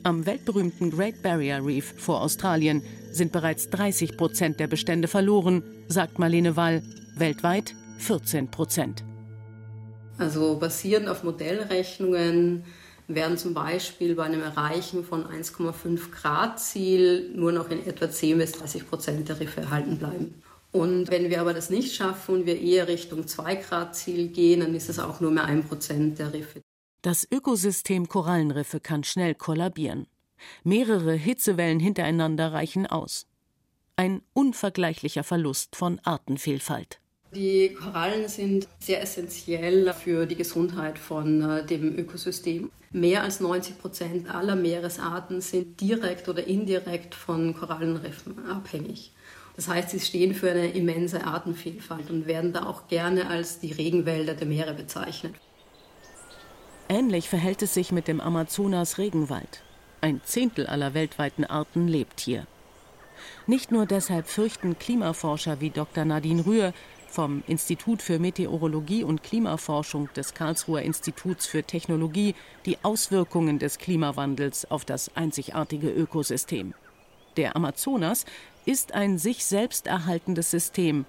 Am 0.05 0.25
weltberühmten 0.25 0.91
Great 0.91 1.23
Barrier 1.23 1.65
Reef 1.65 1.95
vor 1.99 2.23
Australien 2.23 2.83
sind 3.11 3.31
bereits 3.31 3.69
30 3.69 4.17
Prozent 4.17 4.59
der 4.59 4.69
Bestände 4.69 5.07
verloren, 5.07 5.63
sagt 5.89 6.19
Marlene 6.19 6.57
Wall, 6.57 6.83
weltweit 7.15 7.75
14 7.99 8.51
Prozent. 8.51 9.05
Also 10.17 10.59
basierend 10.59 11.09
auf 11.09 11.25
Modellrechnungen 11.25 12.65
werden 13.09 13.37
zum 13.37 13.55
Beispiel 13.55 14.15
bei 14.15 14.25
einem 14.25 14.43
Erreichen 14.43 15.05
von 15.05 15.25
1,5 15.25 16.11
Grad 16.11 16.61
Ziel 16.61 17.31
nur 17.35 17.53
noch 17.53 17.71
in 17.71 17.85
etwa 17.87 18.11
10 18.11 18.39
bis 18.39 18.53
30 18.53 18.89
Prozent 18.89 19.29
der 19.29 19.41
Riffe 19.41 19.61
erhalten 19.61 19.99
bleiben. 19.99 20.43
Und 20.73 21.11
wenn 21.11 21.29
wir 21.29 21.41
aber 21.41 21.53
das 21.53 21.69
nicht 21.69 21.95
schaffen 21.95 22.35
und 22.35 22.47
wir 22.47 22.59
eher 22.59 22.89
Richtung 22.89 23.27
2 23.27 23.57
Grad 23.57 23.95
Ziel 23.95 24.29
gehen, 24.29 24.61
dann 24.61 24.75
ist 24.75 24.89
es 24.89 24.99
auch 24.99 25.21
nur 25.21 25.31
mehr 25.31 25.45
1 25.45 25.67
Prozent 25.67 26.19
der 26.19 26.33
Riffe. 26.33 26.63
Das 27.03 27.27
Ökosystem 27.31 28.09
Korallenriffe 28.09 28.81
kann 28.81 29.05
schnell 29.05 29.35
kollabieren. 29.35 30.07
Mehrere 30.65 31.13
Hitzewellen 31.13 31.81
hintereinander 31.81 32.53
reichen 32.53 32.87
aus. 32.87 33.27
Ein 33.97 34.23
unvergleicher 34.33 35.25
Verlust 35.25 35.77
von 35.77 36.01
Artenvielfalt. 36.05 37.02
Die 37.35 37.73
Korallen 37.73 38.29
sind 38.29 38.69
sehr 38.79 39.01
essentiell 39.01 39.91
für 39.95 40.27
die 40.27 40.37
Gesundheit 40.37 40.99
von 40.99 41.41
äh, 41.41 41.65
dem 41.65 41.99
Ökosystem. 41.99 42.71
Mehr 42.91 43.23
als 43.23 43.41
90 43.41 43.79
Prozent 43.79 44.35
aller 44.35 44.55
Meeresarten 44.55 45.41
sind 45.41 45.81
direkt 45.81 46.29
oder 46.29 46.47
indirekt 46.47 47.15
von 47.15 47.55
Korallenriffen 47.55 48.45
abhängig. 48.51 49.13
Das 49.57 49.67
heißt, 49.67 49.91
sie 49.91 50.01
stehen 50.01 50.35
für 50.35 50.51
eine 50.51 50.73
immense 50.73 51.25
Artenvielfalt 51.25 52.11
und 52.11 52.27
werden 52.27 52.53
da 52.53 52.67
auch 52.67 52.89
gerne 52.89 53.29
als 53.29 53.61
die 53.61 53.73
Regenwälder 53.73 54.35
der 54.35 54.47
Meere 54.47 54.75
bezeichnet. 54.75 55.35
Ähnlich 56.91 57.31
verhält 57.31 57.63
es 57.63 57.73
sich 57.73 57.93
mit 57.93 58.09
dem 58.09 58.21
Amazonas-Regenwald. 58.21 59.63
Ein 60.03 60.21
Zehntel 60.25 60.67
aller 60.67 60.93
weltweiten 60.93 61.47
Arten 61.47 61.89
lebt 61.89 62.21
hier. 62.21 62.47
Nicht 63.47 63.73
nur 63.73 63.87
deshalb 63.87 64.27
fürchten 64.27 64.79
Klimaforscher 64.79 65.61
wie 65.61 65.71
Dr. 65.71 66.05
Nadine 66.05 66.45
Rühr 66.45 66.75
vom 67.13 67.43
Institut 67.47 68.01
für 68.01 68.19
Meteorologie 68.19 69.05
und 69.05 69.23
Klimaforschung 69.23 70.09
des 70.15 70.35
Karlsruher 70.35 70.83
Instituts 70.83 71.47
für 71.47 71.63
Technologie 71.63 72.35
die 72.65 72.79
Auswirkungen 72.83 73.59
des 73.59 73.79
Klimawandels 73.79 74.71
auf 74.71 74.85
das 74.85 75.15
einzigartige 75.15 75.91
Ökosystem. 75.91 76.75
Der 77.37 77.55
Amazonas 77.55 78.25
ist 78.65 78.95
ein 78.95 79.19
sich 79.19 79.45
selbst 79.45 79.87
erhaltendes 79.87 80.51
System 80.51 81.05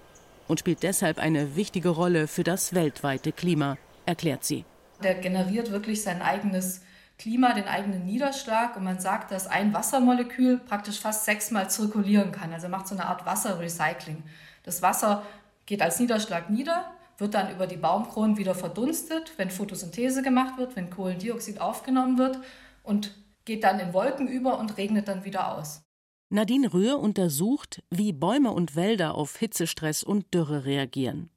und 0.46 0.60
spielt 0.60 0.82
deshalb 0.82 1.18
eine 1.18 1.56
wichtige 1.56 1.88
Rolle 1.88 2.28
für 2.28 2.44
das 2.44 2.74
weltweite 2.74 3.32
Klima, 3.32 3.78
erklärt 4.04 4.44
sie. 4.44 4.64
Der 5.02 5.14
generiert 5.14 5.70
wirklich 5.70 6.02
sein 6.02 6.22
eigenes 6.22 6.82
Klima, 7.18 7.54
den 7.54 7.66
eigenen 7.66 8.04
Niederschlag 8.04 8.76
und 8.76 8.84
man 8.84 8.98
sagt, 8.98 9.30
dass 9.30 9.46
ein 9.46 9.72
Wassermolekül 9.72 10.58
praktisch 10.58 11.00
fast 11.00 11.24
sechsmal 11.24 11.70
zirkulieren 11.70 12.32
kann. 12.32 12.52
Also 12.52 12.68
macht 12.68 12.88
so 12.88 12.94
eine 12.94 13.06
Art 13.06 13.24
Wasserrecycling. 13.24 14.22
Das 14.64 14.82
Wasser 14.82 15.22
geht 15.66 15.82
als 15.82 16.00
Niederschlag 16.00 16.50
nieder, 16.50 16.90
wird 17.18 17.34
dann 17.34 17.52
über 17.52 17.66
die 17.66 17.76
Baumkronen 17.76 18.36
wieder 18.36 18.54
verdunstet, 18.54 19.32
wenn 19.36 19.50
Photosynthese 19.50 20.22
gemacht 20.22 20.58
wird, 20.58 20.76
wenn 20.76 20.90
Kohlendioxid 20.90 21.60
aufgenommen 21.60 22.18
wird 22.18 22.38
und 22.82 23.14
geht 23.44 23.64
dann 23.64 23.78
in 23.78 23.92
Wolken 23.92 24.26
über 24.26 24.58
und 24.58 24.76
regnet 24.76 25.08
dann 25.08 25.24
wieder 25.24 25.56
aus. 25.56 25.82
Nadine 26.30 26.72
Rühr 26.72 26.98
untersucht, 26.98 27.82
wie 27.90 28.12
Bäume 28.12 28.50
und 28.50 28.74
Wälder 28.74 29.14
auf 29.14 29.36
Hitzestress 29.36 30.02
und 30.02 30.32
Dürre 30.34 30.64
reagieren. 30.64 31.30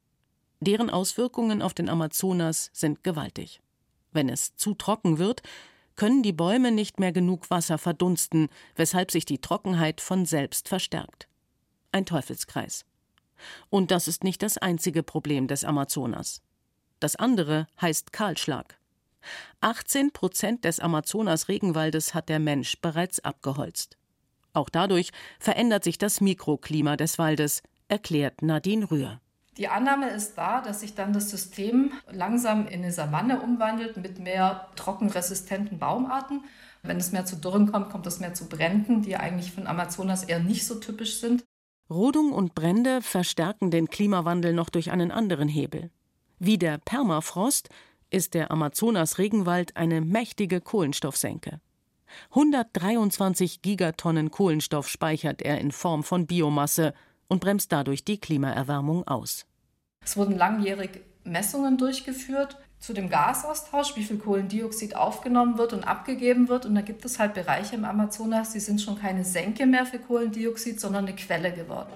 Deren 0.60 0.90
Auswirkungen 0.90 1.62
auf 1.62 1.74
den 1.74 1.88
Amazonas 1.88 2.70
sind 2.72 3.04
gewaltig. 3.04 3.60
Wenn 4.10 4.28
es 4.28 4.56
zu 4.56 4.74
trocken 4.74 5.18
wird, 5.18 5.42
können 5.94 6.22
die 6.22 6.32
Bäume 6.32 6.72
nicht 6.72 6.98
mehr 6.98 7.12
genug 7.12 7.50
Wasser 7.50 7.78
verdunsten, 7.78 8.48
weshalb 8.74 9.10
sich 9.10 9.24
die 9.24 9.40
Trockenheit 9.40 10.00
von 10.00 10.26
selbst 10.26 10.68
verstärkt. 10.68 11.28
Ein 11.92 12.06
Teufelskreis. 12.06 12.84
Und 13.70 13.90
das 13.90 14.08
ist 14.08 14.24
nicht 14.24 14.42
das 14.42 14.58
einzige 14.58 15.02
Problem 15.02 15.46
des 15.46 15.64
Amazonas. 15.64 16.42
Das 17.00 17.16
andere 17.16 17.66
heißt 17.80 18.12
Kahlschlag. 18.12 18.78
18 19.60 20.12
Prozent 20.12 20.64
des 20.64 20.80
Amazonas-Regenwaldes 20.80 22.14
hat 22.14 22.28
der 22.28 22.38
Mensch 22.38 22.80
bereits 22.80 23.20
abgeholzt. 23.20 23.96
Auch 24.52 24.68
dadurch 24.68 25.10
verändert 25.38 25.84
sich 25.84 25.98
das 25.98 26.20
Mikroklima 26.20 26.96
des 26.96 27.18
Waldes, 27.18 27.62
erklärt 27.88 28.42
Nadine 28.42 28.90
Rühr. 28.90 29.20
Die 29.56 29.68
Annahme 29.68 30.10
ist 30.10 30.38
da, 30.38 30.60
dass 30.60 30.80
sich 30.80 30.94
dann 30.94 31.12
das 31.12 31.30
System 31.30 31.92
langsam 32.08 32.68
in 32.68 32.80
eine 32.80 32.92
Savanne 32.92 33.40
umwandelt 33.40 33.96
mit 33.96 34.20
mehr 34.20 34.68
trockenresistenten 34.76 35.80
Baumarten. 35.80 36.44
Wenn 36.84 36.98
es 36.98 37.10
mehr 37.10 37.24
zu 37.24 37.34
Dürren 37.34 37.70
kommt, 37.70 37.90
kommt 37.90 38.06
es 38.06 38.20
mehr 38.20 38.34
zu 38.34 38.48
Bränden, 38.48 39.02
die 39.02 39.16
eigentlich 39.16 39.50
von 39.50 39.66
Amazonas 39.66 40.22
eher 40.22 40.38
nicht 40.38 40.64
so 40.64 40.76
typisch 40.76 41.18
sind. 41.18 41.44
Rodung 41.90 42.32
und 42.32 42.54
Brände 42.54 43.00
verstärken 43.00 43.70
den 43.70 43.88
Klimawandel 43.88 44.52
noch 44.52 44.68
durch 44.68 44.90
einen 44.90 45.10
anderen 45.10 45.48
Hebel. 45.48 45.90
Wie 46.38 46.58
der 46.58 46.78
Permafrost 46.78 47.70
ist 48.10 48.34
der 48.34 48.50
Amazonas-Regenwald 48.50 49.76
eine 49.76 50.00
mächtige 50.00 50.60
Kohlenstoffsenke. 50.60 51.60
123 52.30 53.62
Gigatonnen 53.62 54.30
Kohlenstoff 54.30 54.88
speichert 54.88 55.42
er 55.42 55.60
in 55.60 55.72
Form 55.72 56.02
von 56.02 56.26
Biomasse 56.26 56.94
und 57.28 57.40
bremst 57.40 57.72
dadurch 57.72 58.04
die 58.04 58.18
Klimaerwärmung 58.18 59.06
aus. 59.06 59.46
Es 60.02 60.16
wurden 60.16 60.36
langjährig 60.36 61.02
Messungen 61.24 61.76
durchgeführt 61.76 62.56
zu 62.80 62.92
dem 62.92 63.08
Gasaustausch, 63.08 63.96
wie 63.96 64.04
viel 64.04 64.18
Kohlendioxid 64.18 64.96
aufgenommen 64.96 65.58
wird 65.58 65.72
und 65.72 65.84
abgegeben 65.84 66.48
wird. 66.48 66.64
Und 66.64 66.74
da 66.74 66.80
gibt 66.80 67.04
es 67.04 67.18
halt 67.18 67.34
Bereiche 67.34 67.76
im 67.76 67.84
Amazonas, 67.84 68.52
die 68.52 68.60
sind 68.60 68.80
schon 68.80 68.98
keine 68.98 69.24
Senke 69.24 69.66
mehr 69.66 69.84
für 69.84 69.98
Kohlendioxid, 69.98 70.80
sondern 70.80 71.06
eine 71.06 71.16
Quelle 71.16 71.52
geworden. 71.52 71.92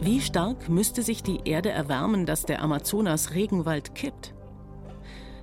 Wie 0.00 0.20
stark 0.20 0.68
müsste 0.68 1.02
sich 1.02 1.22
die 1.22 1.40
Erde 1.46 1.70
erwärmen, 1.70 2.26
dass 2.26 2.44
der 2.44 2.60
Amazonas-Regenwald 2.62 3.94
kippt? 3.94 4.34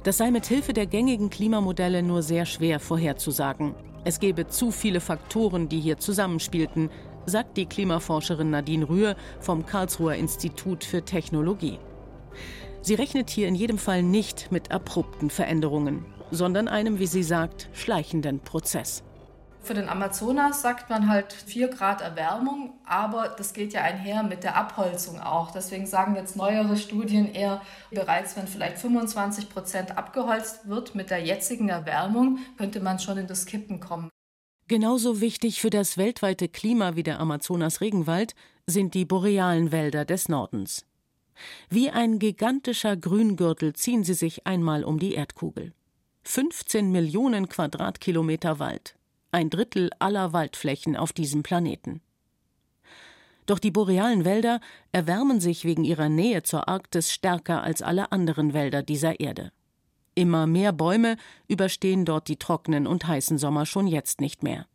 Das 0.04 0.18
sei 0.18 0.32
mit 0.32 0.46
Hilfe 0.46 0.74
der 0.74 0.86
gängigen 0.86 1.30
Klimamodelle 1.30 2.04
nur 2.04 2.22
sehr 2.22 2.46
schwer 2.46 2.80
vorherzusagen. 2.80 3.76
Es 4.04 4.20
gäbe 4.20 4.48
zu 4.48 4.72
viele 4.72 5.00
Faktoren, 5.00 5.70
die 5.70 5.80
hier 5.80 5.98
zusammenspielten, 5.98 6.90
sagt 7.26 7.58
die 7.58 7.66
Klimaforscherin 7.66 8.50
Nadine 8.50 8.88
Rühr 8.88 9.16
vom 9.40 9.66
Karlsruher 9.66 10.16
Institut 10.16 10.84
für 10.84 11.04
Technologie. 11.04 11.80
Sie 12.82 12.96
rechnet 12.96 13.30
hier 13.30 13.48
in 13.48 13.56
jedem 13.56 13.78
Fall 13.78 14.02
nicht 14.02 14.52
mit 14.52 14.72
abrupten 14.72 15.30
Veränderungen, 15.30 16.06
sondern 16.32 16.68
einem, 16.68 17.00
wie 17.00 17.08
sie 17.08 17.24
sagt, 17.24 17.70
schleichenden 17.74 18.40
Prozess. 18.40 19.04
Für 19.64 19.76
den 19.76 19.90
Amazonas 19.90 20.64
sagt 20.64 20.90
man 20.90 21.08
halt 21.08 21.32
4 21.32 21.68
Grad 21.68 22.02
Erwärmung, 22.02 22.74
aber 22.84 23.36
das 23.38 23.54
geht 23.54 23.74
ja 23.74 23.84
einher 23.84 24.24
mit 24.24 24.44
der 24.44 24.56
Abholzung 24.56 25.20
auch. 25.20 25.52
Deswegen 25.52 25.86
sagen 25.86 26.16
jetzt 26.16 26.36
neuere 26.36 26.76
Studien 26.78 27.32
eher, 27.32 27.62
bereits 27.92 28.36
wenn 28.36 28.48
vielleicht 28.48 28.80
25 28.80 29.50
Prozent 29.50 29.96
abgeholzt 30.00 30.68
wird 30.68 30.96
mit 30.96 31.12
der 31.12 31.20
jetzigen 31.20 31.70
Erwärmung, 31.70 32.40
könnte 32.58 32.80
man 32.80 32.98
schon 32.98 33.20
in 33.20 33.28
das 33.28 33.46
Kippen 33.46 33.80
kommen. 33.80 34.10
Genauso 34.72 35.20
wichtig 35.20 35.60
für 35.60 35.70
das 35.70 35.98
weltweite 35.98 36.48
Klima 36.48 36.96
wie 36.96 37.04
der 37.04 37.20
Amazonas-Regenwald 37.20 38.36
sind 38.66 38.94
die 38.94 39.04
borealen 39.04 39.74
Wälder 39.74 40.06
des 40.06 40.30
Nordens. 40.30 40.86
Wie 41.70 41.90
ein 41.90 42.20
gigantischer 42.20 42.96
Grüngürtel 42.96 43.74
ziehen 43.74 44.06
sie 44.06 44.14
sich 44.14 44.48
einmal 44.48 44.86
um 44.86 44.98
die 44.98 45.14
Erdkugel. 45.14 45.74
15 46.24 46.90
Millionen 46.90 47.50
Quadratkilometer 47.50 48.60
Wald, 48.60 48.96
ein 49.34 49.50
Drittel 49.50 49.90
aller 50.00 50.32
Waldflächen 50.32 50.96
auf 50.96 51.12
diesem 51.12 51.44
Planeten. 51.44 52.00
Doch 53.48 53.60
die 53.60 53.72
borealen 53.72 54.24
Wälder 54.24 54.62
erwärmen 54.94 55.42
sich 55.42 55.66
wegen 55.66 55.84
ihrer 55.84 56.08
Nähe 56.08 56.44
zur 56.44 56.70
Arktis 56.70 57.12
stärker 57.12 57.62
als 57.62 57.82
alle 57.82 58.14
anderen 58.14 58.54
Wälder 58.54 58.84
dieser 58.84 59.20
Erde. 59.20 59.52
Immer 60.14 60.46
mehr 60.46 60.74
Bäume 60.74 61.18
überstehen 61.48 62.06
dort 62.06 62.28
die 62.28 62.38
trockenen 62.38 62.88
und 62.88 63.08
heißen 63.08 63.38
Sommer 63.38 63.66
schon 63.66 63.88
jetzt 63.88 64.20
nicht 64.20 64.44
mehr. 64.44 64.66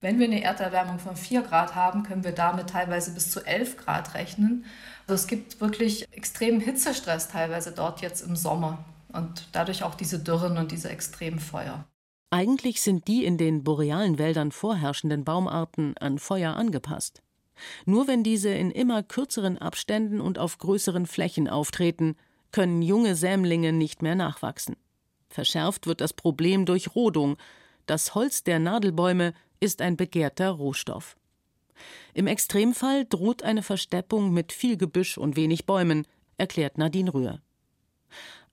Wenn 0.00 0.18
wir 0.18 0.26
eine 0.26 0.42
Erderwärmung 0.42 0.98
von 0.98 1.16
4 1.16 1.42
Grad 1.42 1.74
haben, 1.74 2.02
können 2.02 2.22
wir 2.22 2.32
damit 2.32 2.70
teilweise 2.70 3.12
bis 3.12 3.30
zu 3.30 3.44
11 3.44 3.78
Grad 3.78 4.14
rechnen. 4.14 4.64
Also 5.06 5.14
es 5.14 5.26
gibt 5.26 5.60
wirklich 5.60 6.12
extremen 6.12 6.60
Hitzestress 6.60 7.28
teilweise 7.28 7.72
dort 7.72 8.02
jetzt 8.02 8.20
im 8.20 8.36
Sommer 8.36 8.84
und 9.12 9.48
dadurch 9.52 9.82
auch 9.82 9.94
diese 9.94 10.18
Dürren 10.18 10.58
und 10.58 10.70
diese 10.70 10.90
extremen 10.90 11.40
Feuer. 11.40 11.84
Eigentlich 12.30 12.82
sind 12.82 13.08
die 13.08 13.24
in 13.24 13.38
den 13.38 13.64
borealen 13.64 14.18
Wäldern 14.18 14.52
vorherrschenden 14.52 15.24
Baumarten 15.24 15.96
an 15.98 16.18
Feuer 16.18 16.54
angepasst. 16.54 17.22
Nur 17.86 18.06
wenn 18.06 18.22
diese 18.22 18.50
in 18.50 18.70
immer 18.70 19.02
kürzeren 19.02 19.56
Abständen 19.56 20.20
und 20.20 20.38
auf 20.38 20.58
größeren 20.58 21.06
Flächen 21.06 21.48
auftreten, 21.48 22.16
können 22.56 22.80
junge 22.80 23.16
Sämlinge 23.16 23.70
nicht 23.70 24.00
mehr 24.00 24.14
nachwachsen. 24.14 24.76
Verschärft 25.28 25.86
wird 25.86 26.00
das 26.00 26.14
Problem 26.14 26.64
durch 26.64 26.94
Rodung. 26.94 27.36
Das 27.84 28.14
Holz 28.14 28.44
der 28.44 28.58
Nadelbäume 28.58 29.34
ist 29.60 29.82
ein 29.82 29.98
begehrter 29.98 30.52
Rohstoff. 30.52 31.18
Im 32.14 32.26
Extremfall 32.26 33.04
droht 33.04 33.42
eine 33.42 33.62
Versteppung 33.62 34.32
mit 34.32 34.54
viel 34.54 34.78
Gebüsch 34.78 35.18
und 35.18 35.36
wenig 35.36 35.66
Bäumen, 35.66 36.06
erklärt 36.38 36.78
Nadine 36.78 37.12
Rühr. 37.12 37.42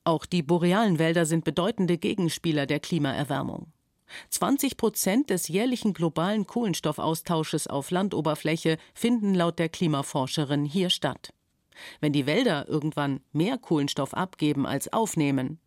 Auch 0.04 0.26
die 0.26 0.44
borealen 0.44 1.00
Wälder 1.00 1.26
sind 1.26 1.46
bedeutende 1.46 1.98
Gegenspieler 1.98 2.66
der 2.66 2.82
Klimaerwärmung. 2.82 3.72
20 4.32 4.76
Prozent 4.76 5.30
des 5.30 5.48
jährlichen 5.48 5.94
globalen 5.94 6.46
Kohlenstoffaustausches 6.46 7.68
auf 7.68 7.90
Landoberfläche 7.90 8.80
finden 8.94 9.34
laut 9.34 9.60
der 9.60 9.70
Klimaforscherin 9.70 10.66
hier 10.66 10.90
statt. 10.90 11.34
Wenn 12.00 12.14
die 12.14 12.26
Wälder 12.26 12.68
irgendwann 12.68 13.22
mehr 13.32 13.58
Kohlenstoff 13.58 14.14
abgeben 14.14 14.66
als 14.66 14.92
aufnehmen, 14.92 15.60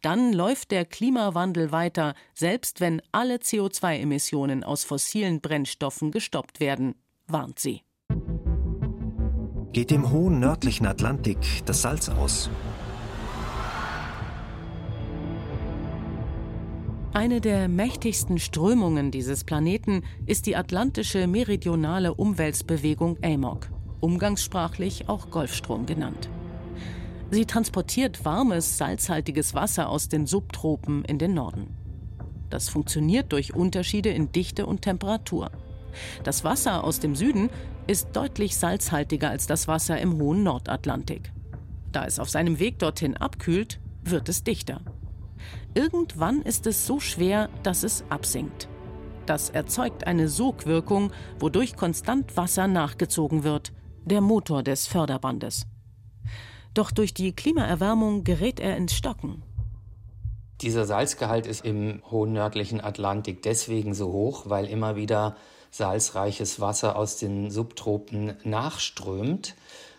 dann 0.00 0.32
läuft 0.32 0.70
der 0.70 0.84
Klimawandel 0.84 1.70
weiter, 1.72 2.14
selbst 2.34 2.80
wenn 2.80 3.02
alle 3.12 3.36
CO2-Emissionen 3.36 4.64
aus 4.64 4.84
fossilen 4.84 5.40
Brennstoffen 5.40 6.10
gestoppt 6.10 6.60
werden, 6.60 6.94
warnt 7.26 7.58
sie. 7.58 7.82
Geht 9.72 9.92
im 9.92 10.10
hohen 10.10 10.40
nördlichen 10.40 10.86
Atlantik 10.86 11.38
das 11.66 11.82
Salz 11.82 12.08
aus, 12.08 12.48
Eine 17.16 17.40
der 17.40 17.68
mächtigsten 17.68 18.38
Strömungen 18.38 19.10
dieses 19.10 19.42
Planeten 19.42 20.02
ist 20.26 20.44
die 20.44 20.54
atlantische 20.54 21.26
meridionale 21.26 22.12
Umweltbewegung 22.12 23.16
AMOC, 23.24 23.70
umgangssprachlich 24.00 25.08
auch 25.08 25.30
Golfstrom 25.30 25.86
genannt. 25.86 26.28
Sie 27.30 27.44
transportiert 27.44 28.24
warmes, 28.24 28.78
salzhaltiges 28.78 29.54
Wasser 29.54 29.88
aus 29.88 30.08
den 30.08 30.26
Subtropen 30.26 31.04
in 31.04 31.18
den 31.18 31.34
Norden. 31.34 31.76
Das 32.50 32.68
funktioniert 32.68 33.32
durch 33.32 33.54
Unterschiede 33.54 34.10
in 34.10 34.30
Dichte 34.30 34.66
und 34.66 34.82
Temperatur. 34.82 35.50
Das 36.22 36.44
Wasser 36.44 36.84
aus 36.84 37.00
dem 37.00 37.16
Süden 37.16 37.50
ist 37.86 38.08
deutlich 38.12 38.56
salzhaltiger 38.56 39.30
als 39.30 39.46
das 39.46 39.66
Wasser 39.66 40.00
im 40.00 40.18
hohen 40.18 40.42
Nordatlantik. 40.42 41.32
Da 41.92 42.04
es 42.04 42.18
auf 42.18 42.28
seinem 42.28 42.58
Weg 42.58 42.78
dorthin 42.78 43.16
abkühlt, 43.16 43.80
wird 44.04 44.28
es 44.28 44.44
dichter. 44.44 44.80
Irgendwann 45.74 46.42
ist 46.42 46.66
es 46.66 46.86
so 46.86 47.00
schwer, 47.00 47.48
dass 47.62 47.82
es 47.82 48.04
absinkt. 48.08 48.68
Das 49.26 49.50
erzeugt 49.50 50.06
eine 50.06 50.28
Sogwirkung, 50.28 51.10
wodurch 51.40 51.76
konstant 51.76 52.36
Wasser 52.36 52.68
nachgezogen 52.68 53.42
wird, 53.42 53.72
der 54.06 54.20
Motor 54.20 54.62
des 54.62 54.86
Förderbandes. 54.86 55.66
Doch 56.74 56.90
durch 56.90 57.12
die 57.12 57.32
Klimaerwärmung 57.32 58.24
gerät 58.24 58.60
er 58.60 58.76
ins 58.76 58.94
Stocken. 58.94 59.42
Dieser 60.62 60.86
Salzgehalt 60.86 61.46
ist 61.46 61.64
im 61.64 62.00
hohen 62.10 62.32
nördlichen 62.32 62.80
Atlantik 62.80 63.42
deswegen 63.42 63.92
so 63.92 64.12
hoch, 64.12 64.44
weil 64.46 64.66
immer 64.66 64.96
wieder 64.96 65.36
salzreiches 65.70 66.60
Wasser 66.60 66.96
aus 66.96 67.18
den 67.18 67.50
Subtropen 67.50 68.34
nachströmt 68.44 69.54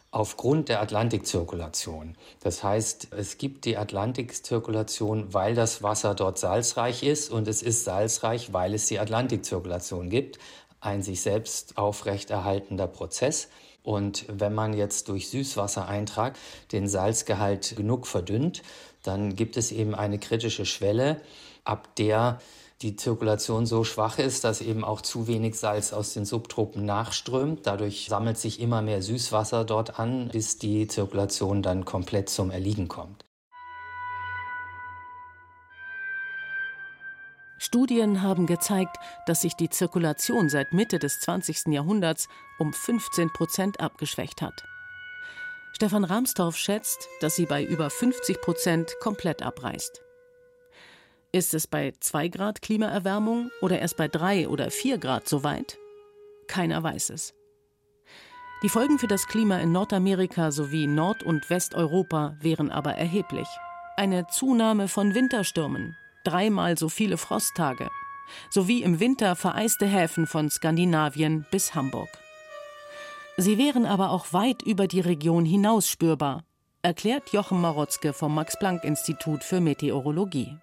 aufgrund 0.10 0.70
der 0.70 0.82
Atlantikzirkulation. 0.82 2.16
Das 2.42 2.64
heißt, 2.64 3.10
es 3.12 3.38
gibt 3.38 3.66
die 3.66 3.78
Atlantikzirkulation, 3.78 5.34
weil 5.34 5.54
das 5.54 5.84
Wasser 5.84 6.16
dort 6.16 6.40
salzreich 6.40 7.04
ist 7.04 7.30
und 7.30 7.48
es 7.48 7.62
ist 7.62 7.84
salzreich, 7.84 8.54
weil 8.54 8.74
es 8.74 8.88
die 8.88 9.00
Atlantikzirkulation 9.00 10.10
gibt. 10.10 10.40
Ein 10.80 11.04
sich 11.04 11.22
selbst 11.22 11.78
aufrechterhaltender 11.78 12.88
Prozess. 12.88 13.50
Und 13.88 14.26
wenn 14.28 14.54
man 14.54 14.74
jetzt 14.74 15.08
durch 15.08 15.30
Süßwassereintrag 15.30 16.36
den 16.74 16.90
Salzgehalt 16.90 17.78
genug 17.78 18.06
verdünnt, 18.06 18.62
dann 19.04 19.38
gibt 19.38 19.56
es 19.56 19.72
eben 19.72 19.96
eine 19.96 20.20
kritische 20.20 20.66
Schwelle, 20.66 21.22
ab 21.64 21.96
der 21.96 22.42
die 22.82 22.98
Zirkulation 22.98 23.66
so 23.66 23.86
schwach 23.86 24.20
ist, 24.20 24.44
dass 24.44 24.60
eben 24.60 24.84
auch 24.84 25.00
zu 25.00 25.28
wenig 25.28 25.56
Salz 25.56 25.94
aus 25.94 26.14
den 26.14 26.26
Subtropen 26.26 26.84
nachströmt. 26.84 27.66
Dadurch 27.66 28.08
sammelt 28.10 28.38
sich 28.38 28.60
immer 28.60 28.82
mehr 28.82 29.02
Süßwasser 29.02 29.64
dort 29.64 29.98
an, 29.98 30.28
bis 30.34 30.58
die 30.58 30.90
Zirkulation 30.90 31.62
dann 31.62 31.86
komplett 31.86 32.28
zum 32.28 32.52
Erliegen 32.52 32.90
kommt. 32.90 33.27
Studien 37.68 38.22
haben 38.22 38.46
gezeigt, 38.46 38.96
dass 39.26 39.42
sich 39.42 39.54
die 39.56 39.70
Zirkulation 39.70 40.48
seit 40.48 40.72
Mitte 40.72 41.00
des 41.00 41.20
20. 41.20 41.68
Jahrhunderts 41.68 42.30
um 42.60 42.72
15 42.72 43.34
Prozent 43.34 43.82
abgeschwächt 43.82 44.42
hat. 44.42 44.64
Stefan 45.74 46.06
Ramstorff 46.06 46.56
schätzt, 46.56 47.10
dass 47.20 47.36
sie 47.36 47.46
bei 47.46 47.66
über 47.66 47.90
50 47.90 48.40
Prozent 48.40 48.96
komplett 49.02 49.42
abreißt. 49.42 50.02
Ist 51.34 51.54
es 51.54 51.68
bei 51.68 51.92
2 52.00 52.30
Grad 52.30 52.62
Klimaerwärmung 52.62 53.52
oder 53.60 53.80
erst 53.80 53.98
bei 53.98 54.08
3 54.08 54.48
oder 54.48 54.72
4 54.72 54.98
Grad 54.98 55.28
so 55.28 55.44
weit? 55.44 55.78
Keiner 56.48 56.82
weiß 56.82 57.10
es. 57.10 57.34
Die 58.64 58.70
Folgen 58.70 58.98
für 58.98 59.08
das 59.08 59.28
Klima 59.28 59.60
in 59.60 59.74
Nordamerika 59.74 60.52
sowie 60.52 60.88
Nord- 60.88 61.24
und 61.24 61.50
Westeuropa 61.50 62.38
wären 62.40 62.72
aber 62.72 62.94
erheblich. 62.94 63.50
Eine 63.98 64.26
Zunahme 64.28 64.88
von 64.88 65.14
Winterstürmen, 65.16 65.98
dreimal 66.28 66.78
so 66.78 66.90
viele 66.90 67.18
Frosttage, 67.18 67.90
sowie 68.50 68.84
im 68.84 69.00
Winter 69.00 69.36
vereiste 69.36 69.86
Häfen 69.86 70.28
von 70.28 70.50
Skandinavien 70.50 71.46
bis 71.52 71.74
Hamburg. 71.74 72.10
Sie 73.38 73.58
wären 73.58 73.86
aber 73.86 74.12
auch 74.12 74.34
weit 74.34 74.64
über 74.64 74.88
die 74.88 75.00
Region 75.00 75.46
hinaus 75.46 75.88
spürbar, 75.88 76.44
erklärt 76.82 77.32
Jochen 77.32 77.62
Marotzke 77.62 78.14
vom 78.14 78.36
Max-Planck-Institut 78.36 79.44
für 79.44 79.62
Meteorologie. 79.62 80.58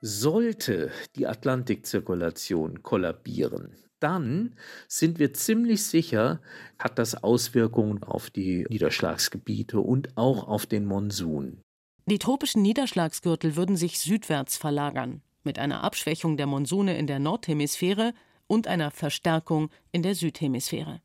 Sollte 0.00 0.92
die 1.16 1.26
Atlantikzirkulation 1.26 2.82
kollabieren, 2.82 3.74
dann 4.00 4.54
sind 4.86 5.18
wir 5.18 5.32
ziemlich 5.32 5.82
sicher, 5.82 6.40
hat 6.78 6.98
das 6.98 7.24
Auswirkungen 7.24 8.02
auf 8.02 8.28
die 8.28 8.66
Niederschlagsgebiete 8.68 9.80
und 9.80 10.16
auch 10.18 10.46
auf 10.46 10.66
den 10.66 10.84
Monsun. 10.84 11.62
Die 12.06 12.18
tropischen 12.18 12.60
Niederschlagsgürtel 12.60 13.56
würden 13.56 13.76
sich 13.76 13.98
südwärts 13.98 14.58
verlagern, 14.58 15.22
mit 15.42 15.58
einer 15.58 15.82
Abschwächung 15.82 16.36
der 16.36 16.46
Monsune 16.46 16.98
in 16.98 17.06
der 17.06 17.18
Nordhemisphäre 17.18 18.12
und 18.46 18.66
einer 18.66 18.90
Verstärkung 18.90 19.70
in 19.90 20.02
der 20.02 20.14
Südhemisphäre. 20.14 21.00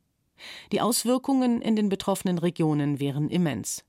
Die 0.71 0.81
Auswirkungen 0.81 1.61
in 1.61 1.77
den 1.77 1.87
betroffenen 1.87 2.37
Regionen 2.37 2.99
wären 2.99 3.29
immens. 3.29 3.85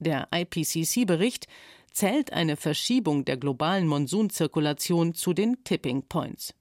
Der 0.00 0.28
IPCC-Bericht 0.34 1.46
zählt 1.92 2.32
eine 2.32 2.56
Verschiebung 2.56 3.24
der 3.24 3.38
globalen 3.38 3.86
Monsunzirkulation 3.86 5.14
zu 5.14 5.32
den 5.32 5.64
Tipping 5.64 6.02
Points. 6.02 6.54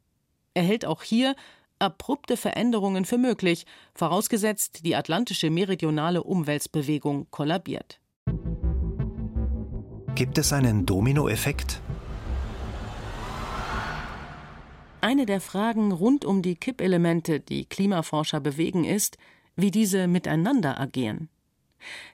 Er 0.53 0.63
hält 0.63 0.85
auch 0.85 1.03
hier 1.03 1.35
abrupte 1.77 2.37
Veränderungen 2.37 3.05
für 3.05 3.17
möglich, 3.17 3.65
vorausgesetzt 3.93 4.85
die 4.85 4.95
atlantische 4.95 5.49
meridionale 5.49 6.23
Umweltbewegung 6.23 7.27
kollabiert. 7.31 7.99
Gibt 10.19 10.37
es 10.37 10.51
einen 10.51 10.85
Dominoeffekt? 10.85 11.79
Eine 14.99 15.25
der 15.25 15.39
Fragen 15.39 15.93
rund 15.93 16.25
um 16.25 16.41
die 16.41 16.55
Kippelemente, 16.55 17.39
die 17.39 17.63
Klimaforscher 17.63 18.41
bewegen, 18.41 18.83
ist, 18.83 19.17
wie 19.55 19.71
diese 19.71 20.07
miteinander 20.09 20.77
agieren. 20.77 21.29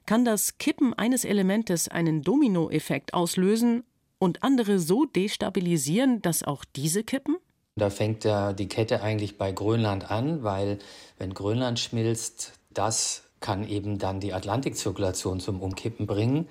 Kann 0.05 0.23
das 0.23 0.59
Kippen 0.59 0.93
eines 0.93 1.25
Elementes 1.25 1.87
einen 1.87 2.21
Dominoeffekt 2.21 3.15
auslösen 3.15 3.83
und 4.19 4.43
andere 4.43 4.77
so 4.77 5.05
destabilisieren, 5.05 6.21
dass 6.21 6.43
auch 6.43 6.63
diese 6.63 7.03
kippen? 7.03 7.37
Da 7.75 7.89
fängt 7.89 8.23
ja 8.23 8.53
die 8.53 8.67
Kette 8.67 9.01
eigentlich 9.01 9.39
bei 9.39 9.51
Grönland 9.51 10.11
an, 10.11 10.43
weil 10.43 10.77
wenn 11.17 11.33
Grönland 11.33 11.79
schmilzt, 11.79 12.53
das 12.69 13.23
kann 13.39 13.67
eben 13.67 13.97
dann 13.97 14.19
die 14.19 14.33
Atlantikzirkulation 14.33 15.39
zum 15.39 15.59
Umkippen 15.59 16.05
bringen. 16.05 16.47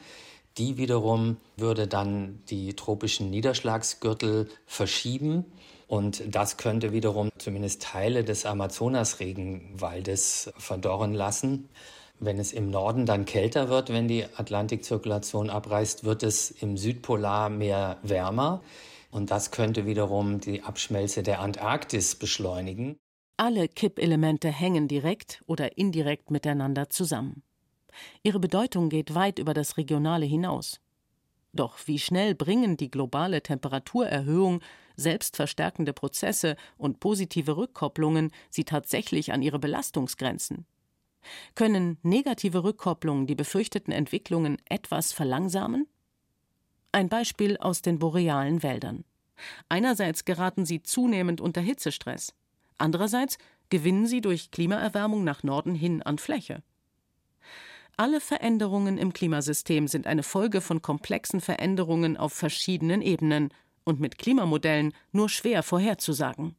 Die 0.57 0.77
wiederum 0.77 1.39
würde 1.57 1.89
dann 1.89 2.43
die 2.49 2.75
tropischen 2.75 3.31
Niederschlagsgürtel 3.31 4.49
verschieben 4.67 5.45
und 5.89 6.23
das 6.29 6.57
könnte 6.57 6.93
wiederum 6.93 7.31
zumindest 7.39 7.83
Teile 7.83 8.25
des 8.25 8.47
Amazonasregenwaldes 8.47 10.53
verdorren 10.57 11.13
lassen. 11.13 11.69
Wenn 12.21 12.39
es 12.39 12.53
im 12.53 12.71
Norden 12.71 13.07
dann 13.07 13.25
kälter 13.25 13.69
wird, 13.69 13.91
wenn 13.91 14.07
die 14.07 14.25
Atlantikzirkulation 14.37 15.51
abreißt, 15.51 16.05
wird 16.05 16.23
es 16.23 16.51
im 16.51 16.77
Südpolarmeer 16.77 17.99
wärmer. 18.03 18.63
Und 19.11 19.31
das 19.31 19.51
könnte 19.51 19.87
wiederum 19.87 20.41
die 20.41 20.63
Abschmelze 20.63 21.23
der 21.23 21.41
Antarktis 21.41 22.15
beschleunigen. 22.15 22.97
Alle 23.37 23.69
Kippelemente 23.69 24.49
hängen 24.49 24.87
direkt 24.87 25.43
oder 25.47 25.77
indirekt 25.77 26.31
miteinander 26.31 26.89
zusammen. 26.91 27.43
Ihre 28.23 28.41
Bedeutung 28.41 28.89
geht 28.89 29.15
weit 29.15 29.39
über 29.39 29.55
das 29.55 29.77
Regionale 29.77 30.27
hinaus. 30.27 30.81
Doch 31.53 31.79
wie 31.87 31.99
schnell 32.01 32.35
bringen 32.35 32.77
die 32.77 32.91
globale 32.91 33.43
Temperaturerhöhung, 33.43 34.61
selbstverstärkende 34.97 35.93
Prozesse 35.93 36.57
und 36.77 36.99
positive 37.01 37.57
Rückkopplungen 37.57 38.33
sie 38.51 38.65
tatsächlich 38.65 39.33
an 39.33 39.43
ihre 39.43 39.61
Belastungsgrenzen? 39.61 40.67
Können 41.55 41.99
negative 42.03 42.65
Rückkopplungen 42.65 43.27
die 43.27 43.35
befürchteten 43.35 43.93
Entwicklungen 43.93 44.59
etwas 44.69 45.13
verlangsamen? 45.13 45.87
Ein 46.93 47.09
Beispiel 47.09 47.57
aus 47.57 47.83
den 47.83 47.99
borealen 47.99 48.63
Wäldern. 48.63 49.05
Einerseits 49.69 50.25
geraten 50.25 50.65
sie 50.65 50.83
zunehmend 50.83 51.41
unter 51.41 51.61
Hitzestress, 51.61 52.35
andererseits 52.79 53.39
gewinnen 53.69 54.07
sie 54.07 54.21
durch 54.21 54.51
Klimaerwärmung 54.51 55.25
nach 55.25 55.43
Norden 55.43 55.75
hin 55.75 56.03
an 56.03 56.19
Fläche. 56.19 56.63
Alle 57.97 58.21
Veränderungen 58.21 58.99
im 58.99 59.13
Klimasystem 59.13 59.87
sind 59.87 60.09
eine 60.09 60.25
Folge 60.25 60.61
von 60.61 60.83
komplexen 60.83 61.41
Veränderungen 61.41 62.17
auf 62.17 62.33
verschiedenen 62.33 63.03
Ebenen 63.03 63.51
und 63.85 64.01
mit 64.01 64.19
Klimamodellen 64.19 64.93
nur 65.13 65.29
schwer 65.29 65.63
vorherzusagen. 65.63 66.57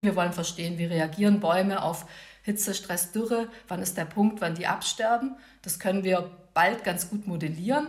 Wir 0.00 0.16
wollen 0.16 0.32
verstehen, 0.32 0.78
wie 0.78 0.86
reagieren 0.86 1.40
Bäume 1.40 1.82
auf 1.82 2.06
Hitze, 2.42 2.72
Stress, 2.72 3.12
Dürre, 3.12 3.48
wann 3.66 3.82
ist 3.82 3.98
der 3.98 4.06
Punkt, 4.06 4.40
wann 4.40 4.54
die 4.54 4.66
absterben. 4.66 5.36
Das 5.60 5.78
können 5.78 6.04
wir 6.04 6.30
bald 6.54 6.84
ganz 6.84 7.10
gut 7.10 7.26
modellieren. 7.26 7.88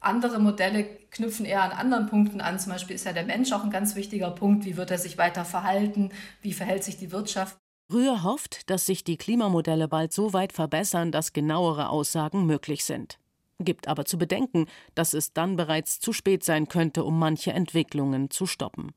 Andere 0.00 0.40
Modelle 0.40 0.84
knüpfen 1.10 1.46
eher 1.46 1.62
an 1.62 1.70
anderen 1.70 2.08
Punkten 2.08 2.40
an. 2.40 2.58
Zum 2.58 2.72
Beispiel 2.72 2.96
ist 2.96 3.04
ja 3.04 3.12
der 3.12 3.24
Mensch 3.24 3.52
auch 3.52 3.62
ein 3.62 3.70
ganz 3.70 3.94
wichtiger 3.94 4.32
Punkt. 4.32 4.64
Wie 4.64 4.76
wird 4.76 4.90
er 4.90 4.98
sich 4.98 5.16
weiter 5.16 5.44
verhalten? 5.44 6.10
Wie 6.40 6.54
verhält 6.54 6.82
sich 6.82 6.96
die 6.96 7.12
Wirtschaft? 7.12 7.61
Rühr 7.92 8.22
hofft, 8.22 8.70
dass 8.70 8.86
sich 8.86 9.04
die 9.04 9.16
Klimamodelle 9.16 9.88
bald 9.88 10.12
so 10.12 10.32
weit 10.32 10.52
verbessern, 10.52 11.12
dass 11.12 11.32
genauere 11.32 11.90
Aussagen 11.90 12.46
möglich 12.46 12.84
sind. 12.84 13.18
Gibt 13.58 13.88
aber 13.88 14.04
zu 14.04 14.18
bedenken, 14.18 14.66
dass 14.94 15.14
es 15.14 15.32
dann 15.32 15.56
bereits 15.56 16.00
zu 16.00 16.12
spät 16.12 16.44
sein 16.44 16.68
könnte, 16.68 17.04
um 17.04 17.18
manche 17.18 17.52
Entwicklungen 17.52 18.30
zu 18.30 18.46
stoppen. 18.46 18.92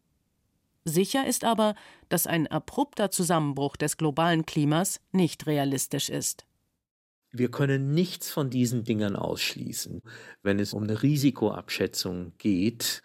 Sicher 0.85 1.25
ist 1.25 1.43
aber, 1.43 1.75
dass 2.09 2.27
ein 2.27 2.47
abrupter 2.47 3.09
Zusammenbruch 3.09 3.75
des 3.75 3.97
globalen 3.97 4.45
Klimas 4.45 5.01
nicht 5.11 5.47
realistisch 5.47 6.09
ist. 6.09 6.45
Wir 7.31 7.51
können 7.51 7.93
nichts 7.93 8.29
von 8.29 8.49
diesen 8.49 8.83
Dingen 8.83 9.15
ausschließen. 9.15 10.01
Wenn 10.41 10.59
es 10.59 10.73
um 10.73 10.83
eine 10.83 11.01
Risikoabschätzung 11.01 12.33
geht, 12.37 13.01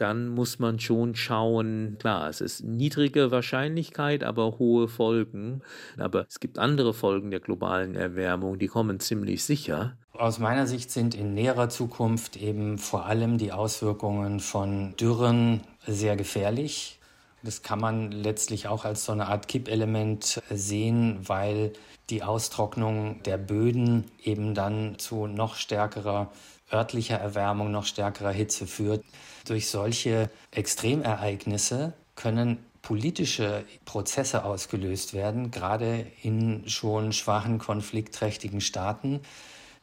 dann 0.00 0.28
muss 0.28 0.58
man 0.58 0.78
schon 0.78 1.14
schauen, 1.14 1.96
klar, 1.98 2.28
es 2.28 2.40
ist 2.40 2.64
niedrige 2.64 3.30
Wahrscheinlichkeit, 3.30 4.24
aber 4.24 4.58
hohe 4.58 4.88
Folgen. 4.88 5.60
Aber 5.98 6.24
es 6.28 6.40
gibt 6.40 6.58
andere 6.58 6.94
Folgen 6.94 7.30
der 7.30 7.40
globalen 7.40 7.94
Erwärmung, 7.94 8.58
die 8.58 8.68
kommen 8.68 9.00
ziemlich 9.00 9.44
sicher. 9.44 9.96
Aus 10.12 10.38
meiner 10.38 10.66
Sicht 10.66 10.90
sind 10.90 11.14
in 11.14 11.34
näherer 11.34 11.68
Zukunft 11.68 12.36
eben 12.36 12.78
vor 12.78 13.06
allem 13.06 13.38
die 13.38 13.52
Auswirkungen 13.52 14.40
von 14.40 14.94
Dürren 14.96 15.60
sehr 15.86 16.16
gefährlich. 16.16 16.97
Das 17.42 17.62
kann 17.62 17.78
man 17.78 18.10
letztlich 18.10 18.66
auch 18.66 18.84
als 18.84 19.04
so 19.04 19.12
eine 19.12 19.28
Art 19.28 19.46
Kippelement 19.46 20.42
sehen, 20.50 21.18
weil 21.22 21.72
die 22.10 22.22
Austrocknung 22.22 23.22
der 23.22 23.38
Böden 23.38 24.10
eben 24.22 24.54
dann 24.54 24.98
zu 24.98 25.26
noch 25.26 25.54
stärkerer 25.54 26.32
örtlicher 26.72 27.16
Erwärmung, 27.16 27.70
noch 27.70 27.86
stärkerer 27.86 28.32
Hitze 28.32 28.66
führt. 28.66 29.04
Durch 29.46 29.68
solche 29.68 30.30
Extremereignisse 30.50 31.94
können 32.14 32.58
politische 32.82 33.64
Prozesse 33.84 34.44
ausgelöst 34.44 35.14
werden, 35.14 35.50
gerade 35.50 36.06
in 36.22 36.68
schon 36.68 37.12
schwachen, 37.12 37.58
konfliktträchtigen 37.58 38.60
Staaten, 38.60 39.20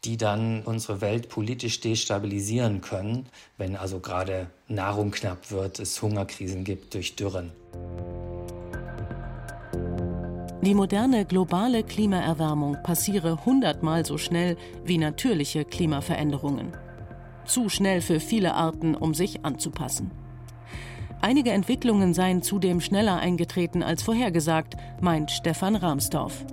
die 0.06 0.18
dann 0.18 0.62
unsere 0.64 1.02
Welt 1.02 1.30
politisch 1.30 1.80
destabilisieren 1.80 2.82
können, 2.82 3.26
wenn 3.58 3.76
also 3.76 4.00
gerade 4.00 4.48
Nahrung 4.68 5.12
knapp 5.12 5.52
wird, 5.52 5.80
es 5.80 6.02
Hungerkrisen 6.02 6.64
gibt 6.64 6.94
durch 6.94 7.16
Dürren. 7.16 7.52
Die 10.62 10.74
moderne 10.74 11.26
globale 11.26 11.84
Klimaerwärmung 11.84 12.78
passiere 12.82 13.46
hundertmal 13.46 14.06
so 14.06 14.18
schnell 14.18 14.58
wie 14.84 14.98
natürliche 14.98 15.64
Klimaveränderungen. 15.64 16.72
Zu 17.46 17.70
schnell 17.70 18.02
für 18.02 18.20
viele 18.20 18.56
Arten, 18.56 18.96
um 18.96 19.14
sich 19.14 19.46
anzupassen. 19.46 20.10
Einige 21.22 21.52
Entwicklungen 21.52 22.14
seien 22.14 22.42
zudem 22.42 22.82
schneller 22.82 23.18
eingetreten 23.18 23.84
als 23.84 24.04
vorhergesagt, 24.04 24.76
meint 25.02 25.32
Stefan 25.32 25.76
Rahmstorff. 25.76 26.46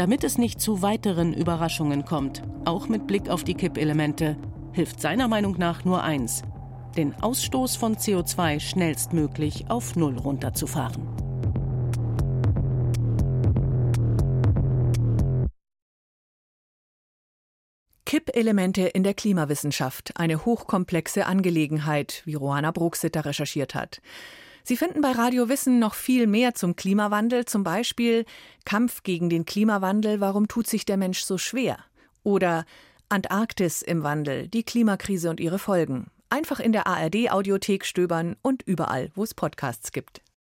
Damit 0.00 0.24
es 0.24 0.38
nicht 0.38 0.62
zu 0.62 0.80
weiteren 0.80 1.34
Überraschungen 1.34 2.06
kommt, 2.06 2.42
auch 2.64 2.88
mit 2.88 3.06
Blick 3.06 3.28
auf 3.28 3.44
die 3.44 3.52
Kippelemente, 3.52 4.38
hilft 4.72 4.98
seiner 4.98 5.28
Meinung 5.28 5.58
nach 5.58 5.84
nur 5.84 6.02
eins: 6.02 6.40
den 6.96 7.14
Ausstoß 7.16 7.76
von 7.76 7.96
CO2 7.96 8.60
schnellstmöglich 8.60 9.66
auf 9.68 9.96
Null 9.96 10.16
runterzufahren. 10.16 11.06
Kippelemente 18.06 18.86
in 18.86 19.02
der 19.02 19.12
Klimawissenschaft, 19.12 20.12
eine 20.16 20.46
hochkomplexe 20.46 21.26
Angelegenheit, 21.26 22.22
wie 22.24 22.36
Roana 22.36 22.70
Bruxitter 22.70 23.26
recherchiert 23.26 23.74
hat. 23.74 24.00
Sie 24.62 24.76
finden 24.76 25.00
bei 25.00 25.12
Radio 25.12 25.48
Wissen 25.48 25.78
noch 25.78 25.94
viel 25.94 26.26
mehr 26.26 26.54
zum 26.54 26.76
Klimawandel, 26.76 27.44
zum 27.44 27.64
Beispiel 27.64 28.24
Kampf 28.64 29.02
gegen 29.02 29.30
den 29.30 29.44
Klimawandel, 29.44 30.20
warum 30.20 30.48
tut 30.48 30.66
sich 30.66 30.84
der 30.84 30.96
Mensch 30.96 31.20
so 31.20 31.38
schwer? 31.38 31.78
Oder 32.22 32.64
Antarktis 33.08 33.82
im 33.82 34.02
Wandel, 34.02 34.48
die 34.48 34.62
Klimakrise 34.62 35.30
und 35.30 35.40
ihre 35.40 35.58
Folgen. 35.58 36.06
Einfach 36.28 36.60
in 36.60 36.72
der 36.72 36.86
ARD 36.86 37.30
Audiothek 37.30 37.84
stöbern 37.84 38.36
und 38.42 38.62
überall, 38.62 39.10
wo 39.14 39.24
es 39.24 39.34
Podcasts 39.34 39.90
gibt. 39.90 40.20